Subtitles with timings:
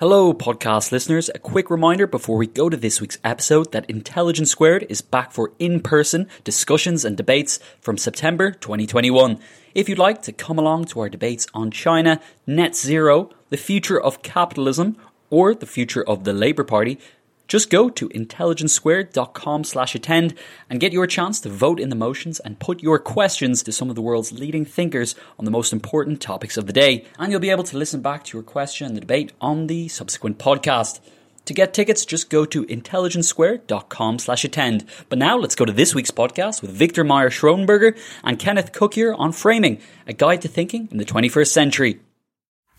[0.00, 1.28] Hello, podcast listeners.
[1.34, 5.32] A quick reminder before we go to this week's episode that Intelligence Squared is back
[5.32, 9.40] for in person discussions and debates from September 2021.
[9.74, 14.00] If you'd like to come along to our debates on China, net zero, the future
[14.00, 14.96] of capitalism,
[15.30, 17.00] or the future of the Labour Party,
[17.48, 20.34] just go to intelligencesquared.com slash attend
[20.68, 23.88] and get your chance to vote in the motions and put your questions to some
[23.88, 27.06] of the world's leading thinkers on the most important topics of the day.
[27.18, 29.88] And you'll be able to listen back to your question and the debate on the
[29.88, 31.00] subsequent podcast.
[31.46, 34.84] To get tickets, just go to intelligencesquared.com slash attend.
[35.08, 39.32] But now let's go to this week's podcast with Victor Mayer-Schönberger and Kenneth Cukier on
[39.32, 42.00] Framing, a guide to thinking in the 21st century.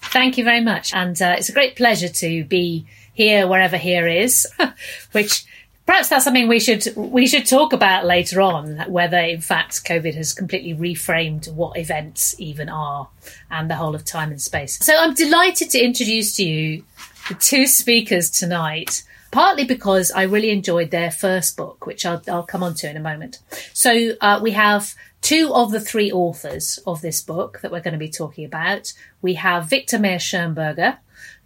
[0.01, 0.93] Thank you very much.
[0.93, 4.47] And uh, it's a great pleasure to be here wherever here is,
[5.11, 5.45] which
[5.89, 10.13] perhaps that's something we should we should talk about later on whether in fact covid
[10.13, 13.09] has completely reframed what events even are
[13.49, 14.77] and the whole of time and space.
[14.85, 16.83] So i'm delighted to introduce to you
[17.27, 22.43] the two speakers tonight partly because i really enjoyed their first book which i'll, I'll
[22.43, 23.39] come on to in a moment.
[23.73, 27.93] So uh, we have two of the three authors of this book that we're going
[27.93, 28.93] to be talking about.
[29.23, 30.97] We have victor Mayer-Schönberger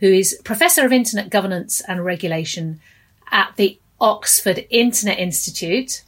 [0.04, 2.82] who is Professor of Internet Governance and Regulation
[3.32, 6.04] at the Oxford Internet Institute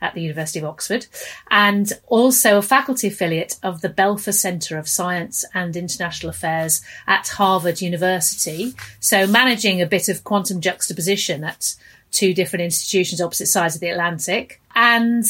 [0.00, 1.06] at the University of Oxford,
[1.50, 7.26] and also a faculty affiliate of the Belfer Centre of Science and International Affairs at
[7.26, 8.72] Harvard University.
[9.00, 11.74] So managing a bit of quantum juxtaposition at
[12.12, 14.60] two different institutions opposite sides of the Atlantic.
[14.76, 15.24] And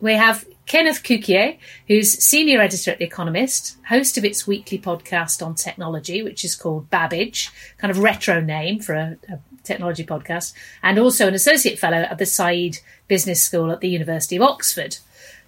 [0.00, 1.56] we have Kenneth Cukier,
[1.86, 6.54] who's senior editor at The Economist, host of its weekly podcast on technology, which is
[6.54, 10.52] called Babbage, kind of retro name for a, a technology podcast,
[10.82, 14.98] and also an associate fellow at the Said Business School at the University of Oxford.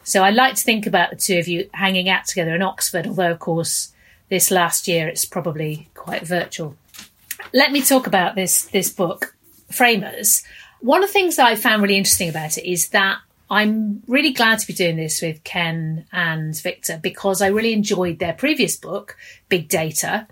[0.05, 3.07] So I like to think about the two of you hanging out together in Oxford,
[3.07, 3.93] although, of course,
[4.31, 6.77] this last year it's probably quite virtual.
[7.53, 9.37] Let me talk about this, this book,
[9.71, 10.43] Framers.
[10.81, 13.19] One of the things that I found really interesting about it is that
[13.51, 18.21] I'm really glad to be doing this with Ken and Victor because I really enjoyed
[18.21, 19.17] their previous book,
[19.49, 20.29] Big Data,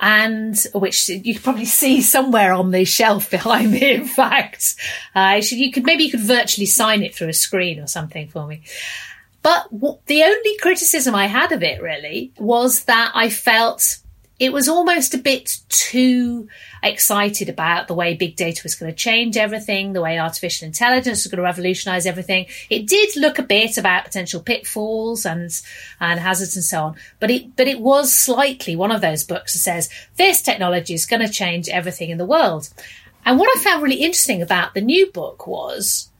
[0.00, 3.90] and which you could probably see somewhere on the shelf behind me.
[3.90, 4.76] In fact,
[5.16, 8.46] uh, you could maybe you could virtually sign it through a screen or something for
[8.46, 8.62] me.
[9.42, 9.68] But
[10.06, 13.98] the only criticism I had of it really was that I felt
[14.38, 16.48] it was almost a bit too
[16.82, 21.24] excited about the way big data was going to change everything, the way artificial intelligence
[21.24, 22.46] was going to revolutionize everything.
[22.70, 25.50] It did look a bit about potential pitfalls and
[26.00, 29.54] and hazards and so on, but it but it was slightly one of those books
[29.54, 32.68] that says this technology is going to change everything in the world.
[33.24, 36.10] And what I found really interesting about the new book was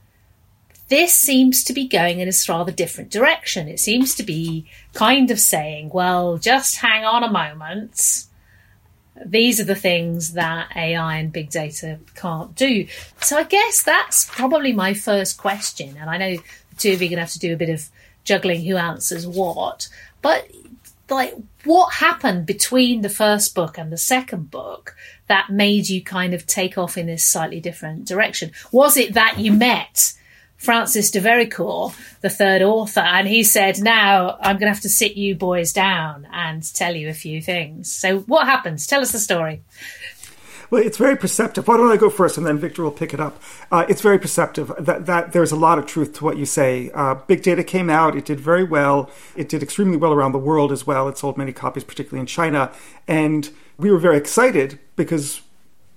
[0.88, 3.68] this seems to be going in a rather different direction.
[3.68, 8.24] It seems to be kind of saying, well, just hang on a moment.
[9.24, 12.86] These are the things that AI and big data can't do.
[13.20, 15.96] So I guess that's probably my first question.
[16.00, 17.68] And I know the two of you are going to have to do a bit
[17.68, 17.88] of
[18.24, 19.88] juggling who answers what.
[20.22, 20.50] But
[21.10, 21.34] like,
[21.64, 24.94] what happened between the first book and the second book
[25.26, 28.52] that made you kind of take off in this slightly different direction?
[28.72, 30.14] Was it that you met
[30.58, 34.88] Francis de Vericourt, the third author, and he said, Now I'm going to have to
[34.88, 37.92] sit you boys down and tell you a few things.
[37.92, 38.86] So, what happens?
[38.86, 39.62] Tell us the story.
[40.70, 41.66] Well, it's very perceptive.
[41.66, 43.40] Why don't I go first, and then Victor will pick it up.
[43.70, 46.90] Uh, it's very perceptive that, that there's a lot of truth to what you say.
[46.92, 49.10] Uh, Big Data came out; it did very well.
[49.34, 51.08] It did extremely well around the world as well.
[51.08, 52.70] It sold many copies, particularly in China,
[53.06, 55.40] and we were very excited because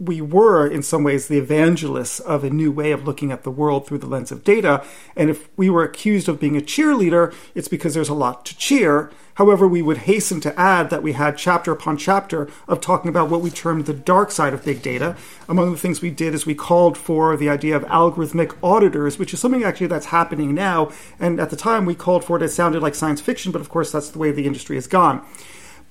[0.01, 3.51] we were, in some ways, the evangelists of a new way of looking at the
[3.51, 4.83] world through the lens of data.
[5.15, 8.57] And if we were accused of being a cheerleader, it's because there's a lot to
[8.57, 9.11] cheer.
[9.35, 13.29] However, we would hasten to add that we had chapter upon chapter of talking about
[13.29, 15.15] what we termed the dark side of big data.
[15.47, 19.35] Among the things we did is we called for the idea of algorithmic auditors, which
[19.35, 20.91] is something actually that's happening now.
[21.19, 22.43] And at the time, we called for it.
[22.43, 25.23] It sounded like science fiction, but of course, that's the way the industry has gone.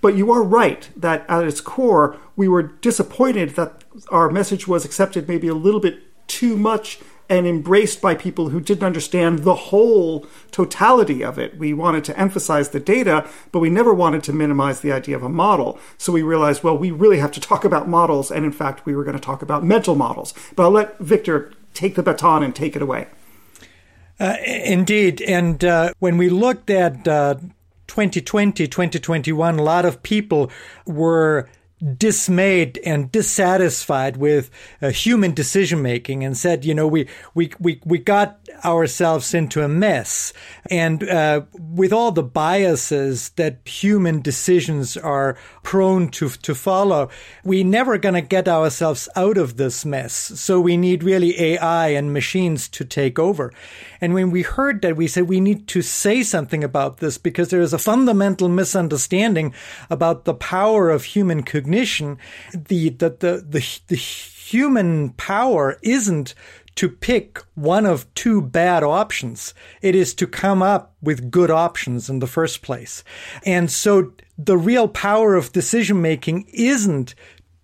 [0.01, 3.80] But you are right that at its core, we were disappointed that
[4.11, 7.01] our message was accepted maybe a little bit too much
[7.31, 11.57] and embraced by people who didn't understand the whole totality of it.
[11.57, 15.23] We wanted to emphasize the data, but we never wanted to minimize the idea of
[15.23, 15.79] a model.
[15.97, 18.33] So we realized, well, we really have to talk about models.
[18.33, 20.35] And in fact, we were going to talk about mental models.
[20.57, 23.07] But I'll let Victor take the baton and take it away.
[24.19, 25.23] Uh, indeed.
[25.23, 27.37] And uh, when we looked at uh,
[27.87, 30.51] 2020, 2021, a lot of people
[30.85, 31.49] were
[31.97, 34.51] dismayed and dissatisfied with
[34.83, 39.63] uh, human decision making and said, you know, we, we, we, we got ourselves into
[39.63, 40.33] a mess.
[40.71, 47.09] And uh, with all the biases that human decisions are prone to, to follow,
[47.45, 50.13] we never going to get ourselves out of this mess.
[50.13, 53.53] So we need really AI and machines to take over.
[54.03, 57.49] And when we heard that, we said we need to say something about this because
[57.49, 59.55] there is a fundamental misunderstanding
[59.89, 61.70] about the power of human cognition.
[62.53, 66.35] The, the, the, the, the human power isn't
[66.77, 69.55] to pick one of two bad options.
[69.83, 73.05] It is to come up with good options in the first place.
[73.45, 77.15] And so the real power of decision making isn't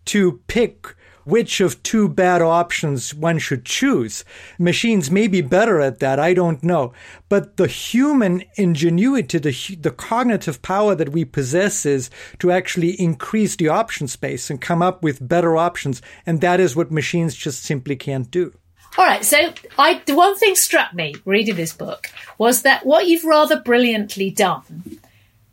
[0.07, 0.95] to pick
[1.27, 4.25] which of two bad options one should choose.
[4.59, 6.93] Machines may be better at that, I don't know.
[7.29, 13.57] But the human ingenuity, the, the cognitive power that we possess is to actually increase
[13.57, 16.01] the option space and come up with better options.
[16.25, 18.55] And that is what machines just simply can't do.
[18.97, 22.09] All right, so I the one thing struck me reading this book
[22.39, 25.01] was that what you've rather brilliantly done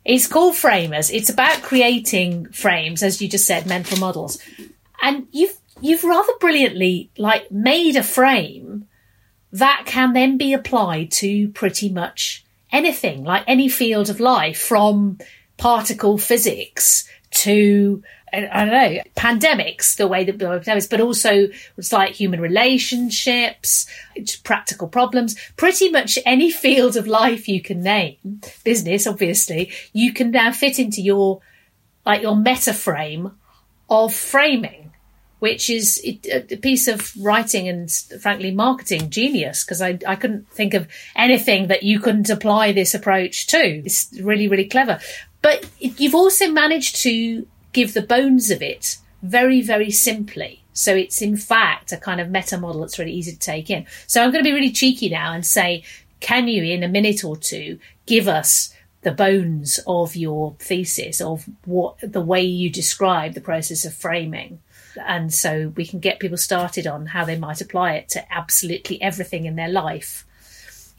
[0.04, 1.10] is called framers.
[1.10, 4.38] It's about creating frames, as you just said, mental models,
[5.02, 8.86] and you've you've rather brilliantly like made a frame
[9.52, 15.18] that can then be applied to pretty much anything, like any field of life, from
[15.56, 22.14] particle physics to I don't know, pandemics, the way that pandemics, but also it's like
[22.14, 23.86] human relationships,
[24.42, 30.32] practical problems, pretty much any field of life you can name, business, obviously, you can
[30.32, 31.40] now fit into your,
[32.04, 33.30] like your meta frame
[33.88, 34.83] of framing,
[35.44, 40.72] which is a piece of writing and frankly marketing genius because I, I couldn't think
[40.72, 43.58] of anything that you couldn't apply this approach to.
[43.84, 45.00] It's really, really clever.
[45.42, 50.62] But you've also managed to give the bones of it very, very simply.
[50.72, 53.84] So it's in fact a kind of meta model that's really easy to take in.
[54.06, 55.84] So I'm going to be really cheeky now and say,
[56.20, 61.44] can you in a minute or two give us the bones of your thesis of
[61.66, 64.60] what the way you describe the process of framing?
[64.96, 69.00] And so we can get people started on how they might apply it to absolutely
[69.02, 70.24] everything in their life.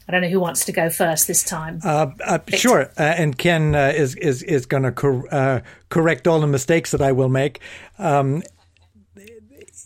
[0.08, 1.80] I don't know who wants to go first this time.
[1.82, 6.28] Uh, uh, sure, uh, and Ken uh, is is is going to cor- uh, correct
[6.28, 7.60] all the mistakes that I will make.
[7.98, 8.44] Um,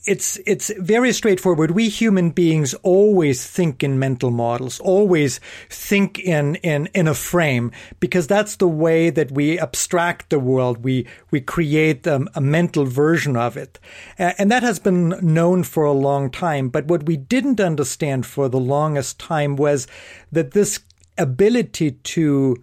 [0.07, 1.73] it's it's very straightforward.
[1.73, 7.71] We human beings always think in mental models, always think in in in a frame,
[8.01, 10.85] because that's the way that we abstract the world.
[10.85, 13.79] We we create um, a mental version of it,
[14.19, 16.71] and that has been known for a long time.
[16.71, 19.87] But what we didn't understand for the longest time was
[20.33, 20.81] that this
[21.19, 22.57] ability to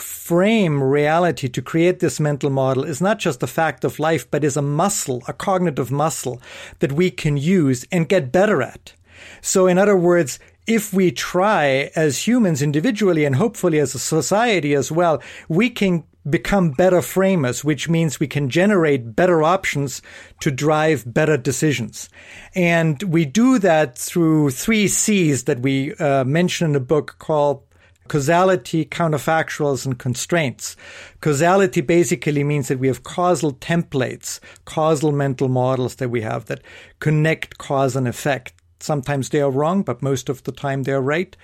[0.00, 4.44] frame reality to create this mental model is not just a fact of life, but
[4.44, 6.40] is a muscle, a cognitive muscle
[6.80, 8.92] that we can use and get better at.
[9.40, 14.74] So, in other words, if we try as humans individually and hopefully as a society
[14.74, 20.02] as well, we can become better framers, which means we can generate better options
[20.40, 22.08] to drive better decisions.
[22.54, 27.62] And we do that through three C's that we uh, mention in the book called
[28.08, 30.76] causality, counterfactuals, and constraints.
[31.20, 36.62] Causality basically means that we have causal templates, causal mental models that we have that
[37.00, 38.52] connect cause and effect.
[38.80, 41.36] Sometimes they are wrong, but most of the time they're right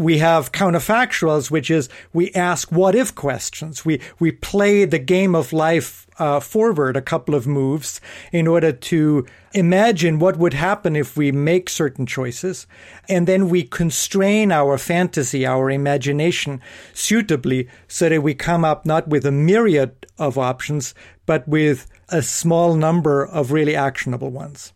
[0.00, 3.84] we have counterfactuals, which is we ask what if questions.
[3.84, 8.00] We, we play the game of life uh, forward a couple of moves
[8.32, 12.66] in order to imagine what would happen if we make certain choices.
[13.10, 16.62] And then we constrain our fantasy, our imagination
[16.94, 20.94] suitably so that we come up not with a myriad of options,
[21.26, 24.72] but with a small number of really actionable ones.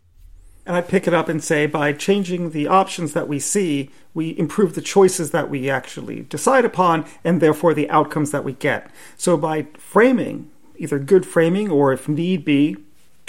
[0.66, 4.38] And I pick it up and say by changing the options that we see, we
[4.38, 8.90] improve the choices that we actually decide upon and therefore the outcomes that we get.
[9.16, 12.76] So by framing, either good framing or if need be,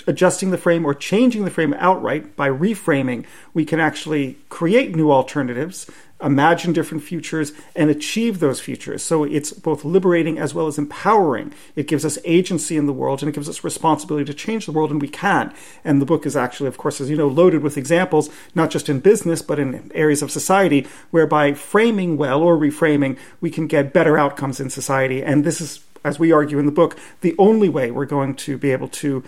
[0.08, 5.12] adjusting the frame or changing the frame outright by reframing, we can actually create new
[5.12, 5.90] alternatives
[6.26, 9.04] imagine different futures and achieve those futures.
[9.04, 11.54] So it's both liberating as well as empowering.
[11.76, 14.72] It gives us agency in the world and it gives us responsibility to change the
[14.72, 15.54] world, and we can.
[15.84, 18.90] And the book is actually, of course, as you know, loaded with examples, not just
[18.90, 23.94] in business, but in areas of society, whereby framing well or reframing, we can get
[23.94, 25.24] better outcomes in society.
[25.24, 28.58] And this is, as we argue in the book, the only way we're going to
[28.58, 29.24] be able to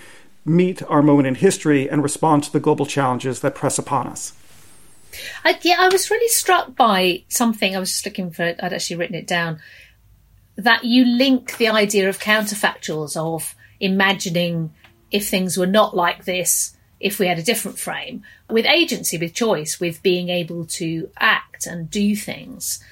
[0.46, 4.34] meet our moment in history and respond to the global challenges that press upon us.
[5.44, 7.76] I, yeah, I was really struck by something.
[7.76, 8.60] I was just looking for it.
[8.62, 9.60] I'd actually written it down.
[10.56, 14.74] That you link the idea of counterfactuals of imagining
[15.12, 19.34] if things were not like this, if we had a different frame, with agency, with
[19.34, 22.84] choice, with being able to act and do things.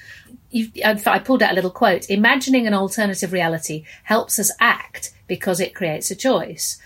[0.50, 2.08] You, I pulled out a little quote.
[2.08, 6.80] Imagining an alternative reality helps us act because it creates a choice.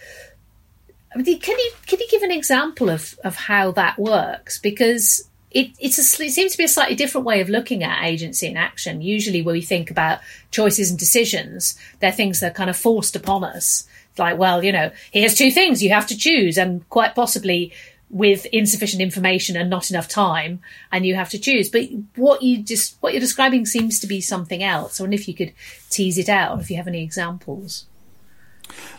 [1.12, 4.58] Can you can you give an example of, of how that works?
[4.58, 8.46] Because it, a, it seems to be a slightly different way of looking at agency
[8.46, 9.02] and action.
[9.02, 10.20] Usually, when we think about
[10.52, 13.88] choices and decisions, they're things that are kind of forced upon us.
[14.10, 17.72] It's Like, well, you know, here's two things you have to choose, and quite possibly
[18.08, 20.60] with insufficient information and not enough time,
[20.92, 21.68] and you have to choose.
[21.68, 25.00] But what you just what you're describing seems to be something else.
[25.00, 25.52] I wonder if you could
[25.88, 27.86] tease it out, if you have any examples.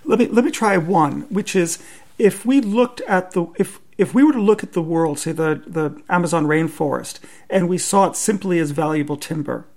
[0.04, 1.82] Let me let me try one, which is
[2.18, 5.32] if we looked at the if if we were to look at the world, say
[5.32, 7.20] the, the Amazon rainforest,
[7.52, 9.68] and we saw it simply as valuable timber,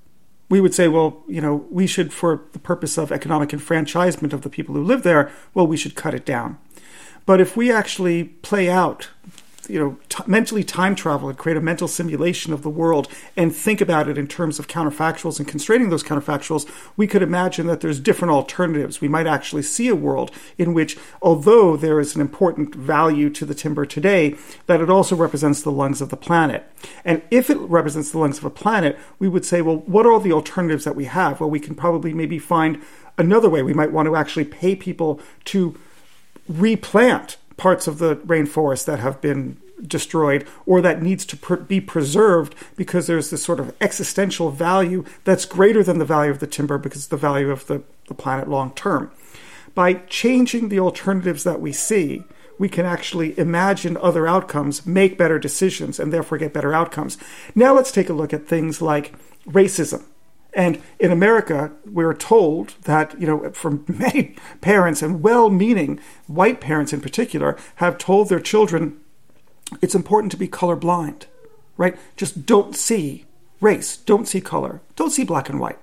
[0.49, 4.41] we would say, well, you know, we should, for the purpose of economic enfranchisement of
[4.41, 6.57] the people who live there, well, we should cut it down.
[7.27, 9.11] But if we actually play out
[9.69, 13.55] you know, t- mentally time travel and create a mental simulation of the world and
[13.55, 17.81] think about it in terms of counterfactuals and constraining those counterfactuals, we could imagine that
[17.81, 19.01] there's different alternatives.
[19.01, 23.45] We might actually see a world in which, although there is an important value to
[23.45, 26.65] the timber today, that it also represents the lungs of the planet.
[27.05, 30.13] And if it represents the lungs of a planet, we would say, well, what are
[30.13, 31.41] all the alternatives that we have?
[31.41, 32.83] Well, we can probably maybe find
[33.19, 33.63] another way.
[33.63, 35.79] We might want to actually pay people to
[36.49, 39.57] replant parts of the rainforest that have been
[39.87, 45.45] destroyed or that needs to be preserved because there's this sort of existential value that's
[45.45, 48.73] greater than the value of the timber because the value of the, the planet long
[48.75, 49.11] term.
[49.75, 52.23] By changing the alternatives that we see,
[52.59, 57.19] we can actually imagine other outcomes, make better decisions, and therefore get better outcomes.
[57.55, 59.13] Now let's take a look at things like
[59.47, 60.05] racism.
[60.55, 66.61] And in America, we're told that, you know, from many parents and well meaning white
[66.61, 69.01] parents in particular have told their children
[69.83, 71.25] it's important to be colorblind,
[71.77, 71.99] right?
[72.17, 73.25] Just don't see
[73.61, 75.79] race, don't see color, don't see black and white.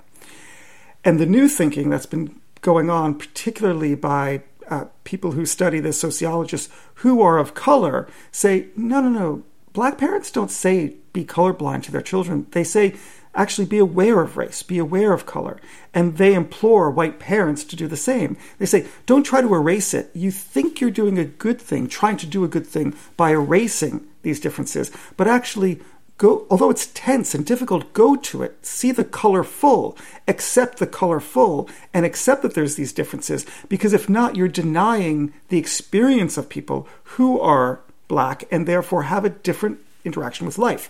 [1.04, 6.00] And the new thinking that's been going on, particularly by uh, people who study this,
[6.00, 11.84] sociologists who are of color, say, no, no, no, black parents don't say be colorblind
[11.84, 12.48] to their children.
[12.52, 12.96] They say
[13.34, 15.60] actually be aware of race, be aware of color.
[15.94, 18.38] And they implore white parents to do the same.
[18.60, 20.10] They say, don't try to erase it.
[20.14, 24.08] You think you're doing a good thing, trying to do a good thing by erasing
[24.22, 25.80] these differences, but actually
[26.18, 29.98] go, although it's tense and difficult, go to it, see the color full,
[30.28, 33.46] accept the color full, and accept that there's these differences.
[33.68, 39.26] Because if not, you're denying the experience of people who are black and therefore have
[39.26, 40.90] a different interaction with life.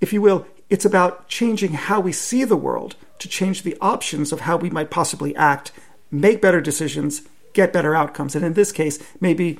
[0.00, 4.32] If you will, it's about changing how we see the world to change the options
[4.32, 5.72] of how we might possibly act,
[6.10, 7.22] make better decisions,
[7.52, 8.34] get better outcomes.
[8.34, 9.58] And in this case, maybe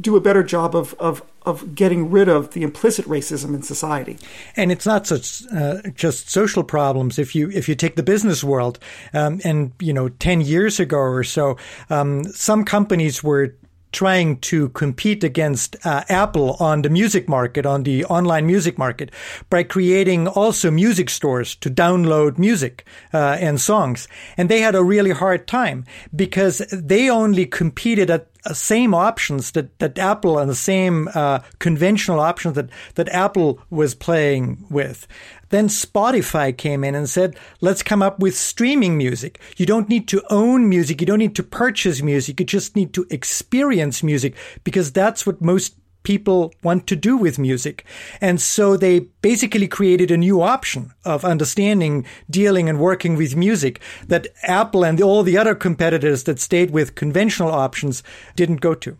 [0.00, 4.18] do a better job of, of, of getting rid of the implicit racism in society.
[4.56, 7.18] And it's not such uh, just social problems.
[7.18, 8.78] If you if you take the business world,
[9.12, 11.56] um, and you know, ten years ago or so,
[11.90, 13.54] um, some companies were
[13.94, 19.10] trying to compete against uh, Apple on the music market, on the online music market,
[19.48, 22.84] by creating also music stores to download music
[23.14, 24.08] uh, and songs.
[24.36, 25.84] And they had a really hard time
[26.14, 31.38] because they only competed at uh, same options that, that Apple and the same uh,
[31.60, 35.06] conventional options that, that Apple was playing with.
[35.54, 39.38] Then Spotify came in and said, let's come up with streaming music.
[39.56, 41.00] You don't need to own music.
[41.00, 42.40] You don't need to purchase music.
[42.40, 44.34] You just need to experience music
[44.64, 47.84] because that's what most people want to do with music.
[48.20, 53.80] And so they basically created a new option of understanding, dealing and working with music
[54.08, 58.02] that Apple and all the other competitors that stayed with conventional options
[58.34, 58.98] didn't go to.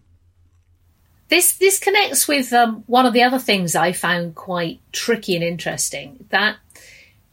[1.35, 5.43] This this connects with um, one of the other things I found quite tricky and
[5.43, 6.27] interesting.
[6.31, 6.57] That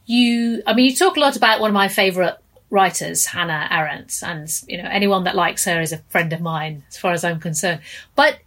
[0.06, 2.34] you, I mean, you talk a lot about one of my favourite
[2.68, 6.82] writers, Hannah Arendt, and you know anyone that likes her is a friend of mine,
[6.88, 7.80] as far as I'm concerned.
[8.16, 8.40] But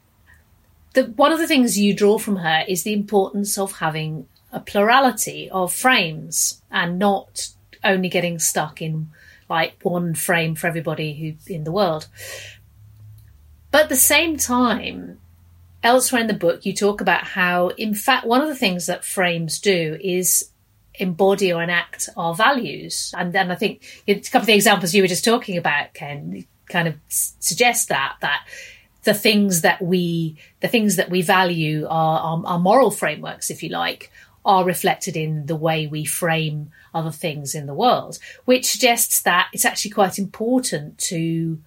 [0.94, 4.60] the, one of the things you draw from her is the importance of having a
[4.60, 7.48] plurality of frames and not
[7.82, 9.10] only getting stuck in
[9.50, 12.08] like one frame for everybody who in the world.
[13.72, 15.20] But at the same time,
[15.86, 19.06] elsewhere in the book, you talk about how, in fact, one of the things that
[19.06, 20.50] frames do is
[20.96, 23.14] embody or enact our values.
[23.16, 26.46] And then I think a couple of the examples you were just talking about, Ken,
[26.68, 28.48] kind of suggest that that
[29.04, 33.62] the things that we the things that we value are our, our moral frameworks, if
[33.62, 34.12] you like,
[34.44, 39.50] are reflected in the way we frame other things in the world, which suggests that
[39.54, 41.62] it's actually quite important to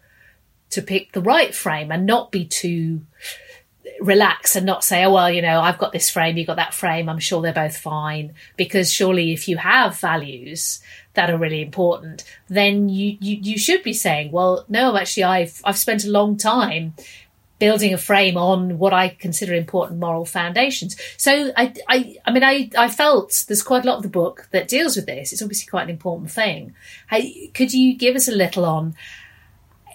[0.71, 3.03] to pick the right frame and not be too
[4.01, 6.75] relax and not say, oh, well, you know, I've got this frame, you've got that
[6.75, 8.35] frame, I'm sure they're both fine.
[8.57, 10.81] Because surely if you have values
[11.15, 15.61] that are really important, then you, you, you should be saying, well, no, actually, I've,
[15.65, 16.95] I've spent a long time
[17.59, 20.97] building a frame on what I consider important moral foundations.
[21.17, 24.49] So I, I, I mean, I, I felt there's quite a lot of the book
[24.53, 25.33] that deals with this.
[25.33, 26.75] It's obviously quite an important thing.
[27.11, 28.95] Hey, could you give us a little on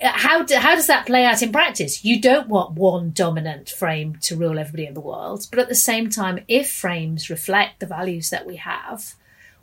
[0.04, 2.04] how do, how does that play out in practice?
[2.04, 5.76] You don't want one dominant frame to rule everybody in the world, but at the
[5.76, 9.16] same time, if frames reflect the values that we have,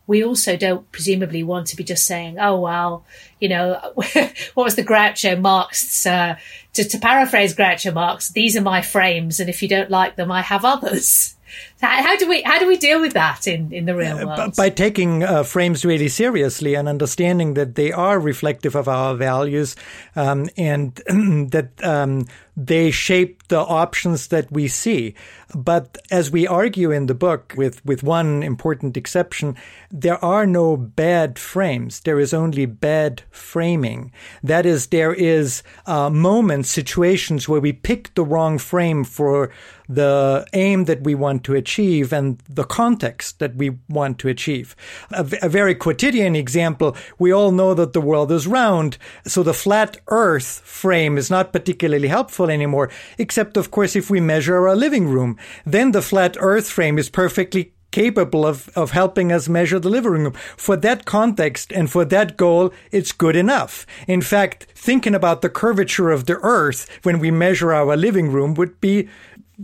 [0.07, 3.05] we also don't presumably want to be just saying, "Oh well,
[3.39, 6.37] you know, what was the Groucho Marx?" Uh,
[6.73, 10.33] to, to paraphrase Groucho Marx, "These are my frames, and if you don't like them,
[10.33, 11.37] I have others."
[11.81, 14.57] How do we how do we deal with that in, in the real uh, world?
[14.57, 19.77] By taking uh, frames really seriously and understanding that they are reflective of our values,
[20.15, 22.27] um, and that um,
[22.67, 25.15] they shape the options that we see.
[25.55, 29.57] But as we argue in the book, with, with one important exception,
[29.91, 32.01] there are no bad frames.
[32.01, 34.13] There is only bad framing.
[34.43, 39.51] That is, there is uh, moments, situations where we pick the wrong frame for
[39.89, 44.75] the aim that we want to achieve and the context that we want to achieve.
[45.13, 49.55] A, a very quotidian example, we all know that the world is round, so the
[49.55, 54.77] flat earth frame is not particularly helpful anymore, except of course if we measure our
[54.77, 55.37] living room.
[55.65, 60.13] Then the flat earth frame is perfectly capable of, of helping us measure the living
[60.13, 60.33] room.
[60.57, 63.87] For that context and for that goal, it's good enough.
[64.07, 68.55] In fact, thinking about the curvature of the earth when we measure our living room
[68.55, 69.09] would be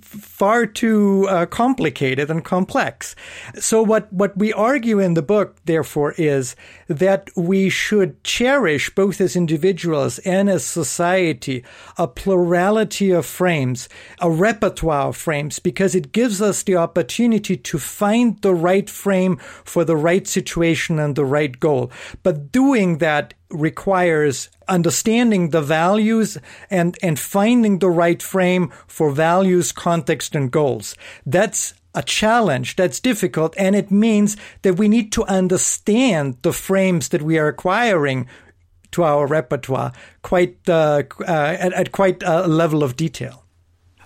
[0.03, 3.15] far too uh, complicated and complex.
[3.59, 6.57] So what, what we argue in the book, therefore, is
[6.89, 11.65] that we should cherish both as individuals and as society
[11.97, 13.89] a plurality of frames,
[14.21, 19.37] a repertoire of frames, because it gives us the opportunity to find the right frame
[19.65, 21.91] for the right situation and the right goal.
[22.23, 26.39] But doing that requires understanding the values
[26.71, 30.97] and, and finding the right frame for values, context, and goals.
[31.25, 33.55] That's a challenge that's difficult.
[33.57, 38.29] And it means that we need to understand the frames that we are acquiring
[38.93, 43.45] to our repertoire quite, uh, uh, at, at quite a level of detail.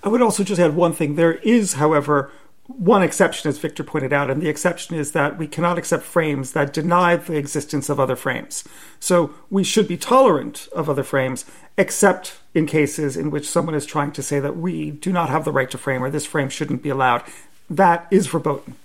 [0.03, 1.16] I would also just add one thing.
[1.16, 2.31] There is, however,
[2.78, 6.52] one exception, as Victor pointed out, and the exception is that we cannot accept frames
[6.52, 8.64] that deny the existence of other frames.
[8.98, 11.44] So we should be tolerant of other frames,
[11.76, 15.44] except in cases in which someone is trying to say that we do not have
[15.44, 17.22] the right to frame or this frame shouldn't be allowed.
[17.68, 18.76] That is verboten.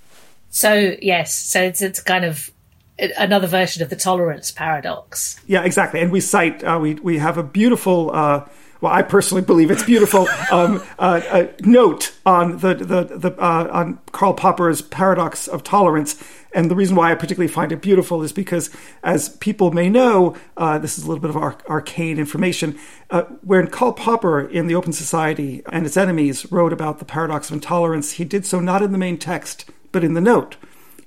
[0.50, 2.52] So, yes, so it's, it's kind of
[2.98, 5.40] another version of the tolerance paradox.
[5.48, 6.00] Yeah, exactly.
[6.00, 8.12] And we cite, uh, we, we have a beautiful.
[8.14, 8.46] Uh,
[8.82, 10.28] well, I personally believe it's beautiful.
[10.52, 16.22] Um, uh, note on the the, the uh, on Karl Popper's paradox of tolerance,
[16.54, 18.70] and the reason why I particularly find it beautiful is because,
[19.04, 21.38] as people may know, uh, this is a little bit of
[21.70, 22.78] arcane information.
[23.10, 27.50] Uh, when Karl Popper in the Open Society and its enemies wrote about the paradox
[27.50, 30.58] of intolerance, he did so not in the main text but in the note,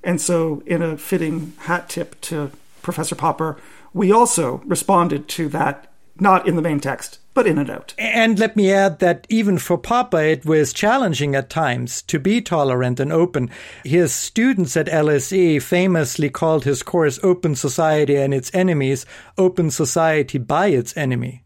[0.03, 2.51] and so in a fitting hat tip to
[2.81, 3.59] Professor Popper,
[3.93, 7.95] we also responded to that not in the main text but in and out.
[7.97, 12.41] And let me add that even for Popper, it was challenging at times to be
[12.41, 13.49] tolerant and open.
[13.85, 19.07] His students at LSE famously called his course Open Society and Its Enemies,
[19.39, 21.45] Open Society by Its Enemy.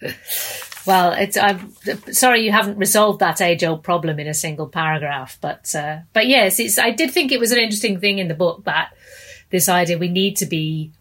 [0.86, 1.74] Well, it's, I'm
[2.12, 6.60] sorry you haven't resolved that age-old problem in a single paragraph, but uh, but yes,
[6.60, 6.78] it's.
[6.78, 8.94] I did think it was an interesting thing in the book that
[9.50, 10.92] this idea we need to be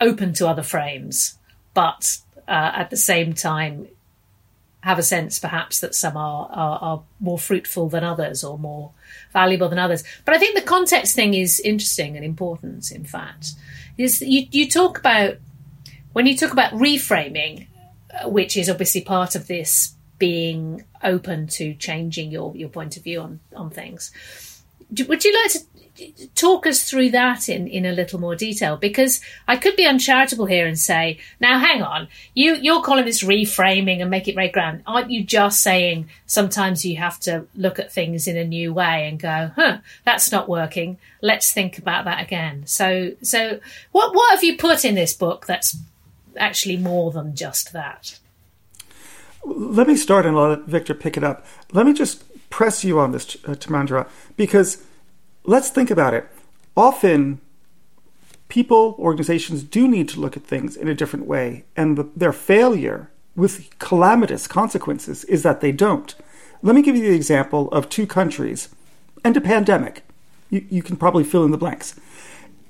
[0.00, 1.38] open to other frames,
[1.72, 2.18] but
[2.48, 3.86] uh, at the same time
[4.80, 8.92] have a sense perhaps that some are, are, are more fruitful than others or more
[9.32, 10.04] valuable than others.
[10.24, 12.90] But I think the context thing is interesting and important.
[12.92, 13.52] In fact,
[13.96, 15.36] is you you talk about
[16.12, 17.66] when you talk about reframing,
[18.14, 23.02] uh, which is obviously part of this being open to changing your your point of
[23.02, 24.12] view on on things.
[24.90, 25.58] Would you like to
[26.34, 30.46] talk us through that in, in a little more detail because I could be uncharitable
[30.46, 34.48] here and say, now hang on, you you're calling this reframing and make it very
[34.48, 34.82] grand.
[34.86, 39.08] Aren't you just saying sometimes you have to look at things in a new way
[39.08, 40.98] and go, huh, that's not working.
[41.20, 42.66] Let's think about that again.
[42.66, 43.60] So so
[43.92, 45.76] what what have you put in this book that's
[46.36, 48.18] actually more than just that?
[49.44, 51.46] Let me start and let Victor pick it up.
[51.72, 54.82] Let me just press you on this, uh, Timandra, because
[55.48, 56.28] let's think about it.
[56.76, 57.40] Often,
[58.48, 62.32] people, organizations do need to look at things in a different way, and the, their
[62.32, 66.14] failure with calamitous consequences is that they don't.
[66.62, 68.68] Let me give you the example of two countries
[69.24, 70.02] and a pandemic.
[70.50, 71.98] You, you can probably fill in the blanks.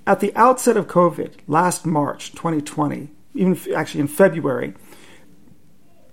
[0.07, 4.75] At the outset of COVID, last March 2020, even actually in February,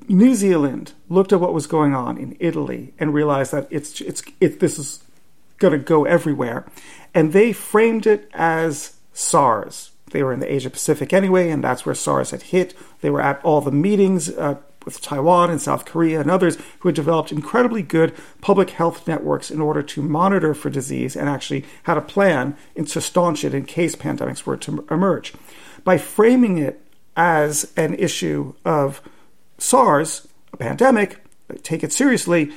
[0.08, 4.21] New Zealand looked at what was going on in Italy and realized that it's it's
[4.39, 5.04] it, this is
[5.57, 6.65] going to go everywhere.
[7.13, 9.91] And they framed it as SARS.
[10.11, 12.73] They were in the Asia Pacific anyway, and that's where SARS had hit.
[13.01, 16.89] They were at all the meetings uh, with Taiwan and South Korea and others who
[16.89, 21.65] had developed incredibly good public health networks in order to monitor for disease and actually
[21.83, 25.33] had a plan to staunch it in case pandemics were to emerge.
[25.83, 26.81] By framing it
[27.17, 29.01] as an issue of
[29.57, 31.23] SARS, a pandemic,
[31.63, 32.51] take it seriously,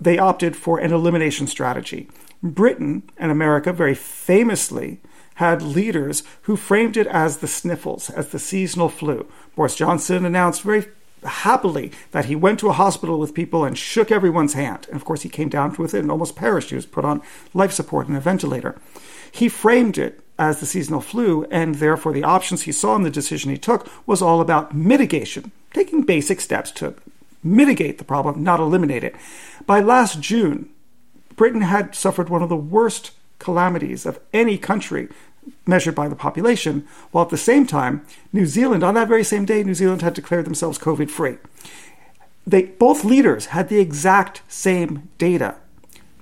[0.00, 2.08] they opted for an elimination strategy.
[2.42, 5.00] Britain and America very famously
[5.34, 9.26] had leaders who framed it as the sniffles, as the seasonal flu.
[9.56, 10.86] Boris Johnson announced very
[11.24, 14.86] happily that he went to a hospital with people and shook everyone's hand.
[14.88, 16.70] And of course, he came down with it and almost perished.
[16.70, 17.22] He was put on
[17.54, 18.80] life support and a ventilator.
[19.32, 23.10] He framed it as the seasonal flu, and therefore the options he saw in the
[23.10, 26.94] decision he took was all about mitigation, taking basic steps to
[27.44, 29.14] mitigate the problem, not eliminate it.
[29.66, 30.70] By last June,
[31.40, 35.08] Britain had suffered one of the worst calamities of any country
[35.64, 39.46] measured by the population, while at the same time, New Zealand, on that very same
[39.46, 41.38] day, New Zealand had declared themselves COVID free.
[42.46, 45.54] They both leaders had the exact same data.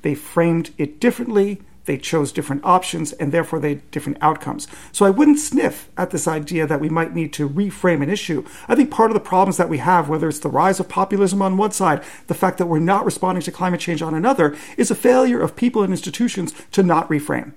[0.02, 4.68] They framed it differently, they chose different options and therefore they had different outcomes.
[4.92, 8.44] So I wouldn't sniff at this idea that we might need to reframe an issue.
[8.68, 11.42] I think part of the problems that we have, whether it's the rise of populism
[11.42, 14.90] on one side, the fact that we're not responding to climate change on another, is
[14.90, 17.54] a failure of people and institutions to not reframe.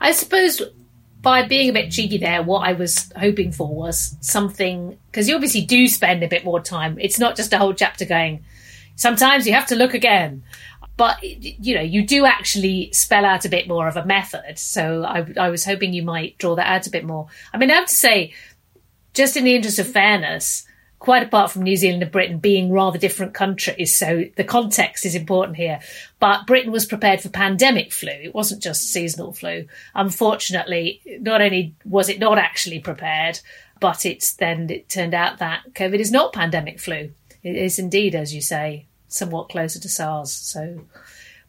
[0.00, 0.62] I suppose
[1.20, 5.34] by being a bit cheeky there, what I was hoping for was something because you
[5.34, 6.96] obviously do spend a bit more time.
[6.98, 8.44] It's not just a whole chapter going.
[8.96, 10.42] Sometimes you have to look again
[10.98, 14.58] but you know you do actually spell out a bit more of a method.
[14.58, 17.28] So I, I, was hoping you might draw that out a bit more.
[17.54, 18.34] I mean i have to say
[19.14, 20.66] just in the interest of fairness
[20.98, 25.14] quite apart from new zealand and britain being rather different countries so the context is
[25.14, 25.78] important here
[26.18, 28.10] but britain was prepared for pandemic flu.
[28.10, 29.66] It wasn't just seasonal flu.
[29.94, 33.38] Unfortunately not only was it not actually prepared
[33.78, 37.12] but it's then it turned out that covid is not pandemic flu.
[37.44, 40.32] It is indeed as you say somewhat closer to SARS.
[40.32, 40.80] So,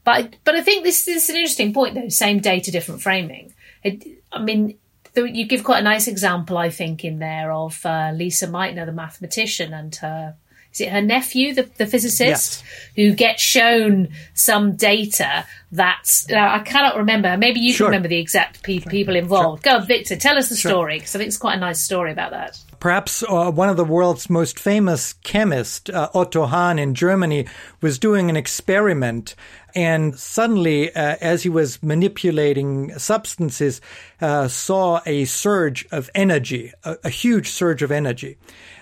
[0.03, 2.09] but but I think this, this is an interesting point though.
[2.09, 3.53] Same data, different framing.
[3.83, 4.77] It, I mean,
[5.15, 8.91] you give quite a nice example, I think, in there of uh, Lise Meitner, the
[8.91, 10.35] mathematician, and her
[10.71, 12.63] is it her nephew, the, the physicist, yes.
[12.95, 17.37] who gets shown some data that uh, I cannot remember.
[17.37, 17.87] Maybe you sure.
[17.87, 19.63] can remember the exact pe- people involved.
[19.63, 19.79] Sure.
[19.79, 20.69] Go, Victor, tell us the sure.
[20.69, 22.59] story because I think it's quite a nice story about that.
[22.79, 27.45] Perhaps uh, one of the world's most famous chemists, uh, Otto Hahn in Germany,
[27.81, 29.35] was doing an experiment.
[29.75, 33.81] And suddenly, uh, as he was manipulating substances,
[34.21, 38.37] uh, saw a surge of energy, a, a huge surge of energy.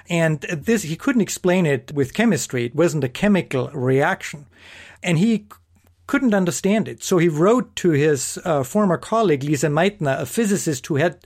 [0.10, 2.66] And this, he couldn't explain it with chemistry.
[2.66, 4.46] It wasn't a chemical reaction.
[5.02, 5.48] And he
[6.06, 7.04] couldn't understand it.
[7.04, 11.20] So he wrote to his uh, former colleague, Lise Meitner, a physicist who had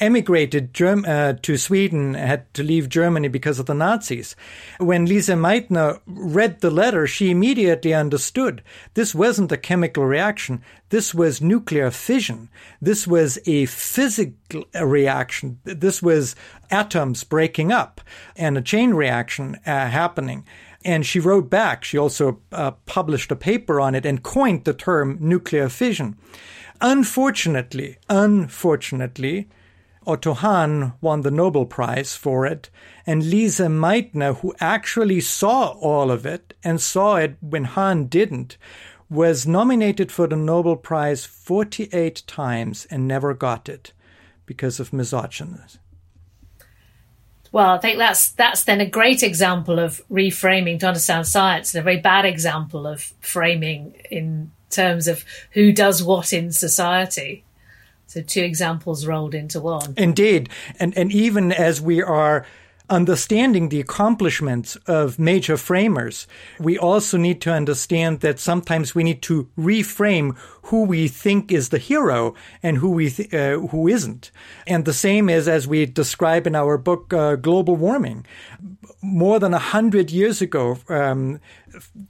[0.00, 4.34] emigrated Germ- uh, to Sweden, had to leave Germany because of the Nazis.
[4.78, 8.62] When Lise Meitner read the letter, she immediately understood
[8.94, 10.62] this wasn't a chemical reaction.
[10.88, 12.48] This was nuclear fission.
[12.80, 15.60] This was a physical reaction.
[15.64, 16.36] This was
[16.70, 18.00] atoms breaking up
[18.36, 20.44] and a chain reaction uh, happening.
[20.84, 21.82] And she wrote back.
[21.82, 26.18] She also uh, published a paper on it and coined the term nuclear fission.
[26.80, 29.48] Unfortunately, unfortunately,
[30.06, 32.70] Otto Hahn won the Nobel Prize for it,
[33.06, 38.56] and Lise Meitner, who actually saw all of it and saw it when Hahn didn't,
[39.10, 43.92] was nominated for the Nobel Prize 48 times and never got it
[44.46, 45.58] because of misogyny.
[47.52, 51.80] Well, I think that's that's then a great example of reframing to understand science, and
[51.80, 57.43] a very bad example of framing in terms of who does what in society.
[58.14, 59.94] So two examples rolled into one.
[59.96, 60.48] Indeed,
[60.78, 62.46] and and even as we are
[62.88, 66.28] understanding the accomplishments of major framers,
[66.60, 71.70] we also need to understand that sometimes we need to reframe who we think is
[71.70, 74.30] the hero and who we th- uh, who isn't.
[74.64, 78.26] And the same is as we describe in our book uh, Global Warming.
[79.04, 81.40] More than a hundred years ago, um,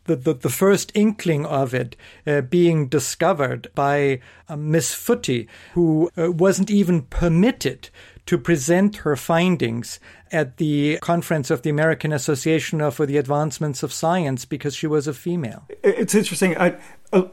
[0.04, 6.10] the, the, the first inkling of it uh, being discovered by uh, Miss Foote, who
[6.16, 7.90] uh, wasn't even permitted
[8.26, 10.00] to present her findings
[10.32, 15.06] at the conference of the American Association for the Advancements of Science because she was
[15.06, 15.66] a female.
[15.82, 16.56] It's interesting.
[16.56, 16.76] I,
[17.12, 17.26] a,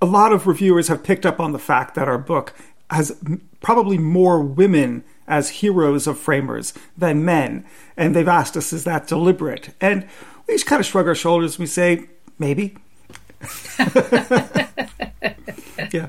[0.00, 2.54] a lot of reviewers have picked up on the fact that our book
[2.90, 3.16] has
[3.60, 7.64] probably more women as heroes of framers than men.
[7.96, 9.74] And they've asked us, is that deliberate?
[9.80, 10.08] And
[10.46, 11.54] we just kind of shrug our shoulders.
[11.54, 12.76] and We say, maybe.
[15.92, 16.08] yeah.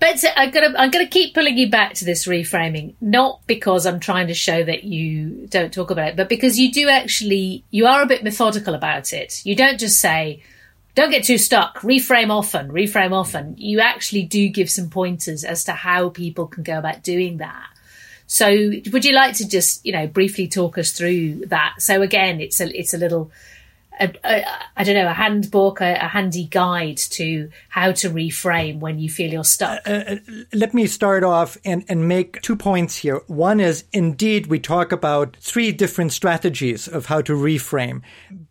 [0.00, 3.84] But uh, I'm gonna I'm gonna keep pulling you back to this reframing, not because
[3.84, 7.64] I'm trying to show that you don't talk about it, but because you do actually
[7.70, 9.44] you are a bit methodical about it.
[9.44, 10.42] You don't just say,
[10.98, 13.54] "Don't get too stuck." Reframe often, reframe often.
[13.56, 17.68] You actually do give some pointers as to how people can go about doing that.
[18.26, 21.74] So, would you like to just you know briefly talk us through that?
[21.78, 23.30] So again, it's a it's a little
[24.00, 24.44] a, a,
[24.76, 29.10] I don't know, a handbook, a, a, handy guide to how to reframe when you
[29.10, 29.80] feel you're stuck?
[29.86, 30.16] Uh, uh,
[30.52, 33.20] let me start off and, and make two points here.
[33.26, 38.02] One is indeed, we talk about three different strategies of how to reframe.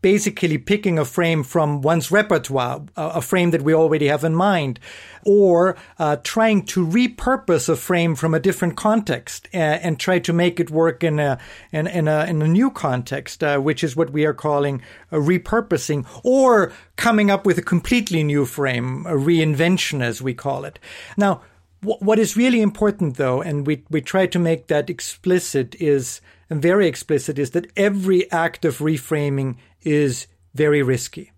[0.02, 4.80] Basically, picking a frame from one's repertoire, a frame that we already have in mind,
[5.26, 10.32] or uh, trying to repurpose a frame from a different context uh, and try to
[10.32, 11.38] make it work in a,
[11.72, 14.82] in, in a, in a new context, uh, which is what we are calling
[15.12, 20.34] a re repurposing or coming up with a completely new frame, a reinvention, as we
[20.34, 20.80] call it.
[21.16, 21.42] Now,
[21.82, 26.62] what is really important, though, and we, we try to make that explicit, is and
[26.62, 31.32] very explicit, is that every act of reframing is very risky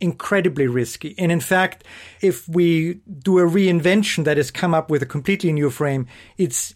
[0.00, 1.14] incredibly risky.
[1.18, 1.82] And in fact,
[2.20, 6.74] if we do a reinvention that has come up with a completely new frame, it's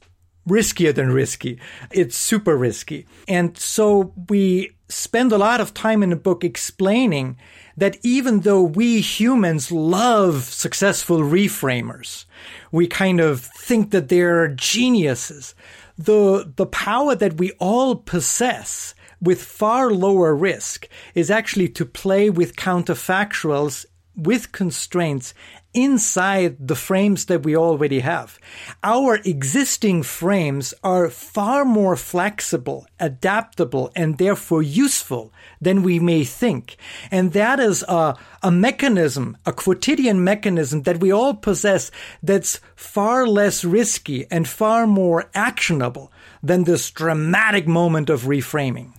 [0.48, 1.60] riskier than risky.
[1.90, 3.06] It's super risky.
[3.26, 7.36] And so we spend a lot of time in the book explaining
[7.76, 12.24] that even though we humans love successful reframers,
[12.72, 15.54] we kind of think that they're geniuses.
[15.96, 22.30] The, the power that we all possess with far lower risk is actually to play
[22.30, 23.84] with counterfactuals
[24.16, 25.34] with constraints
[25.82, 28.38] inside the frames that we already have.
[28.82, 36.76] Our existing frames are far more flexible, adaptable, and therefore useful than we may think.
[37.10, 41.90] And that is a, a mechanism, a quotidian mechanism that we all possess
[42.22, 46.12] that's far less risky and far more actionable
[46.42, 48.92] than this dramatic moment of reframing.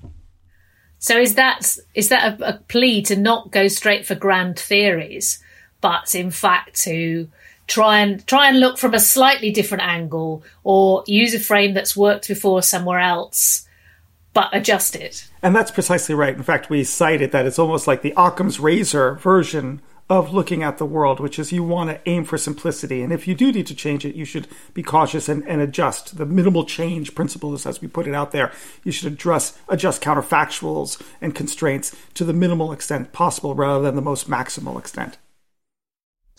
[0.99, 5.41] So is that is that a, a plea to not go straight for grand theories?
[5.81, 7.27] But in fact to
[7.67, 11.95] try and try and look from a slightly different angle or use a frame that's
[11.95, 13.67] worked before somewhere else
[14.33, 15.27] but adjust it.
[15.41, 16.35] And that's precisely right.
[16.35, 20.79] In fact, we cited that it's almost like the Occam's razor version of looking at
[20.79, 23.03] the world, which is you want to aim for simplicity.
[23.03, 26.17] And if you do need to change it, you should be cautious and, and adjust.
[26.17, 28.51] The minimal change principle as we put it out there,
[28.83, 34.01] you should address, adjust counterfactuals and constraints to the minimal extent possible rather than the
[34.01, 35.17] most maximal extent.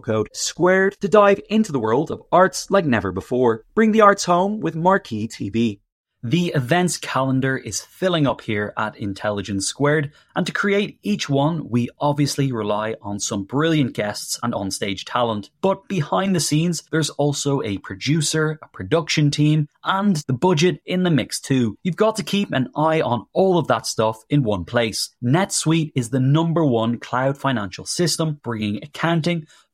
[0.00, 3.64] code SQUARED to dive into the world of arts like never before.
[3.74, 5.80] Bring the arts home with Marquee TV.
[6.22, 11.68] The events calendar is filling up here at Intelligence Squared, and to create each one,
[11.68, 15.50] we obviously rely on some brilliant guests and onstage talent.
[15.60, 21.04] But behind the scenes, there's also a producer, a production team, and the budget in
[21.04, 21.78] the mix too.
[21.84, 25.14] You've got to keep an eye on all of that stuff in one place.
[25.22, 29.46] NetSuite is the number one cloud financial system, bringing accounting,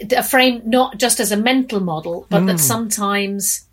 [0.00, 2.46] a frame not just as a mental model, but mm.
[2.48, 3.66] that sometimes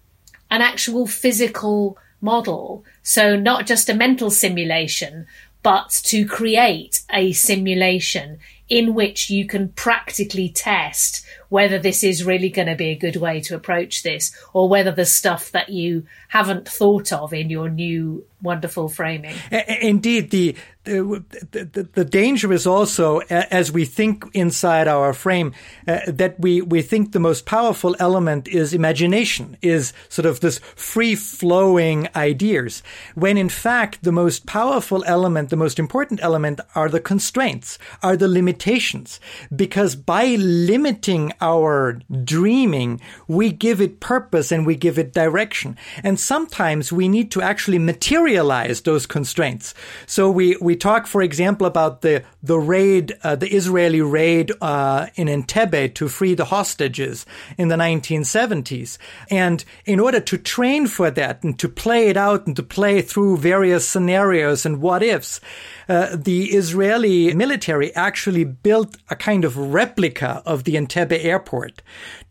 [0.49, 2.83] an actual physical model.
[3.03, 5.25] So not just a mental simulation,
[5.63, 12.49] but to create a simulation in which you can practically test whether this is really
[12.49, 16.05] going to be a good way to approach this or whether the stuff that you
[16.29, 19.35] haven't thought of in your new wonderful framing.
[19.81, 25.53] Indeed, the the, the, danger is also as we think inside our frame
[25.87, 30.59] uh, that we, we think the most powerful element is imagination, is sort of this
[30.75, 32.81] free flowing ideas,
[33.13, 38.17] when in fact the most powerful element, the most important element are the constraints, are
[38.17, 39.19] the limitations.
[39.55, 45.77] Because by limiting our dreaming, we give it purpose and we give it direction.
[46.03, 49.73] And sometimes we need to actually materialize those constraints.
[50.07, 55.07] So we, we talk, for example, about the, the raid, uh, the Israeli raid uh,
[55.15, 57.25] in Entebbe to free the hostages
[57.57, 58.97] in the 1970s.
[59.29, 63.01] And in order to train for that and to play it out and to play
[63.01, 65.39] through various scenarios and what ifs,
[65.89, 71.81] uh, the Israeli military actually built a kind of replica of the Entebbe airport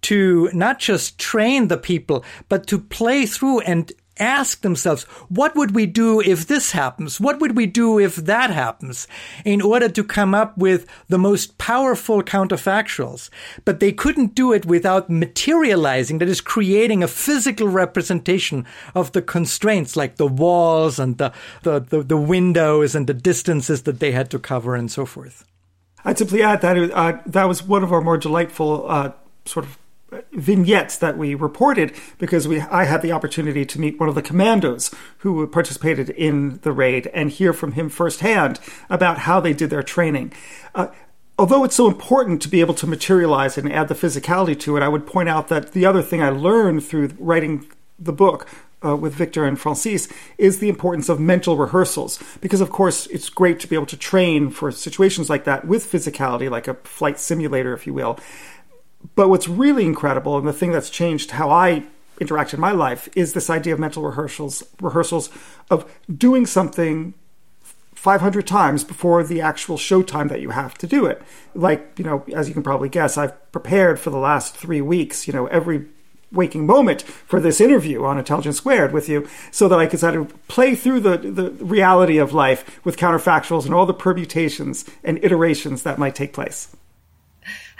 [0.02, 5.74] to not just train the people, but to play through and ask themselves, what would
[5.74, 7.20] we do if this happens?
[7.20, 9.08] What would we do if that happens?
[9.44, 13.30] In order to come up with the most powerful counterfactuals.
[13.64, 19.22] But they couldn't do it without materializing, that is, creating a physical representation of the
[19.22, 24.12] constraints, like the walls and the, the, the, the windows and the distances that they
[24.12, 25.44] had to cover and so forth.
[26.04, 29.12] I'd simply add that uh, that was one of our more delightful uh,
[29.44, 29.78] sort of
[30.32, 34.22] vignettes that we reported because we I had the opportunity to meet one of the
[34.22, 39.70] commandos who participated in the raid and hear from him firsthand about how they did
[39.70, 40.32] their training.
[40.74, 40.88] Uh,
[41.38, 44.82] although it's so important to be able to materialize and add the physicality to it,
[44.82, 47.66] I would point out that the other thing I learned through writing
[47.98, 48.46] the book
[48.84, 52.18] uh, with Viktor and Francis is the importance of mental rehearsals.
[52.40, 55.90] Because, of course, it's great to be able to train for situations like that with
[55.90, 58.18] physicality, like a flight simulator, if you will.
[59.20, 61.82] But what's really incredible, and the thing that's changed how I
[62.22, 65.28] interact in my life, is this idea of mental rehearsals, rehearsals
[65.68, 67.12] of doing something
[67.94, 71.20] 500 times before the actual showtime that you have to do it.
[71.54, 75.26] Like, you know, as you can probably guess, I've prepared for the last three weeks,
[75.26, 75.84] you know, every
[76.32, 80.16] waking moment for this interview on Intelligence Squared with you so that I could sort
[80.16, 85.22] of play through the, the reality of life with counterfactuals and all the permutations and
[85.22, 86.74] iterations that might take place.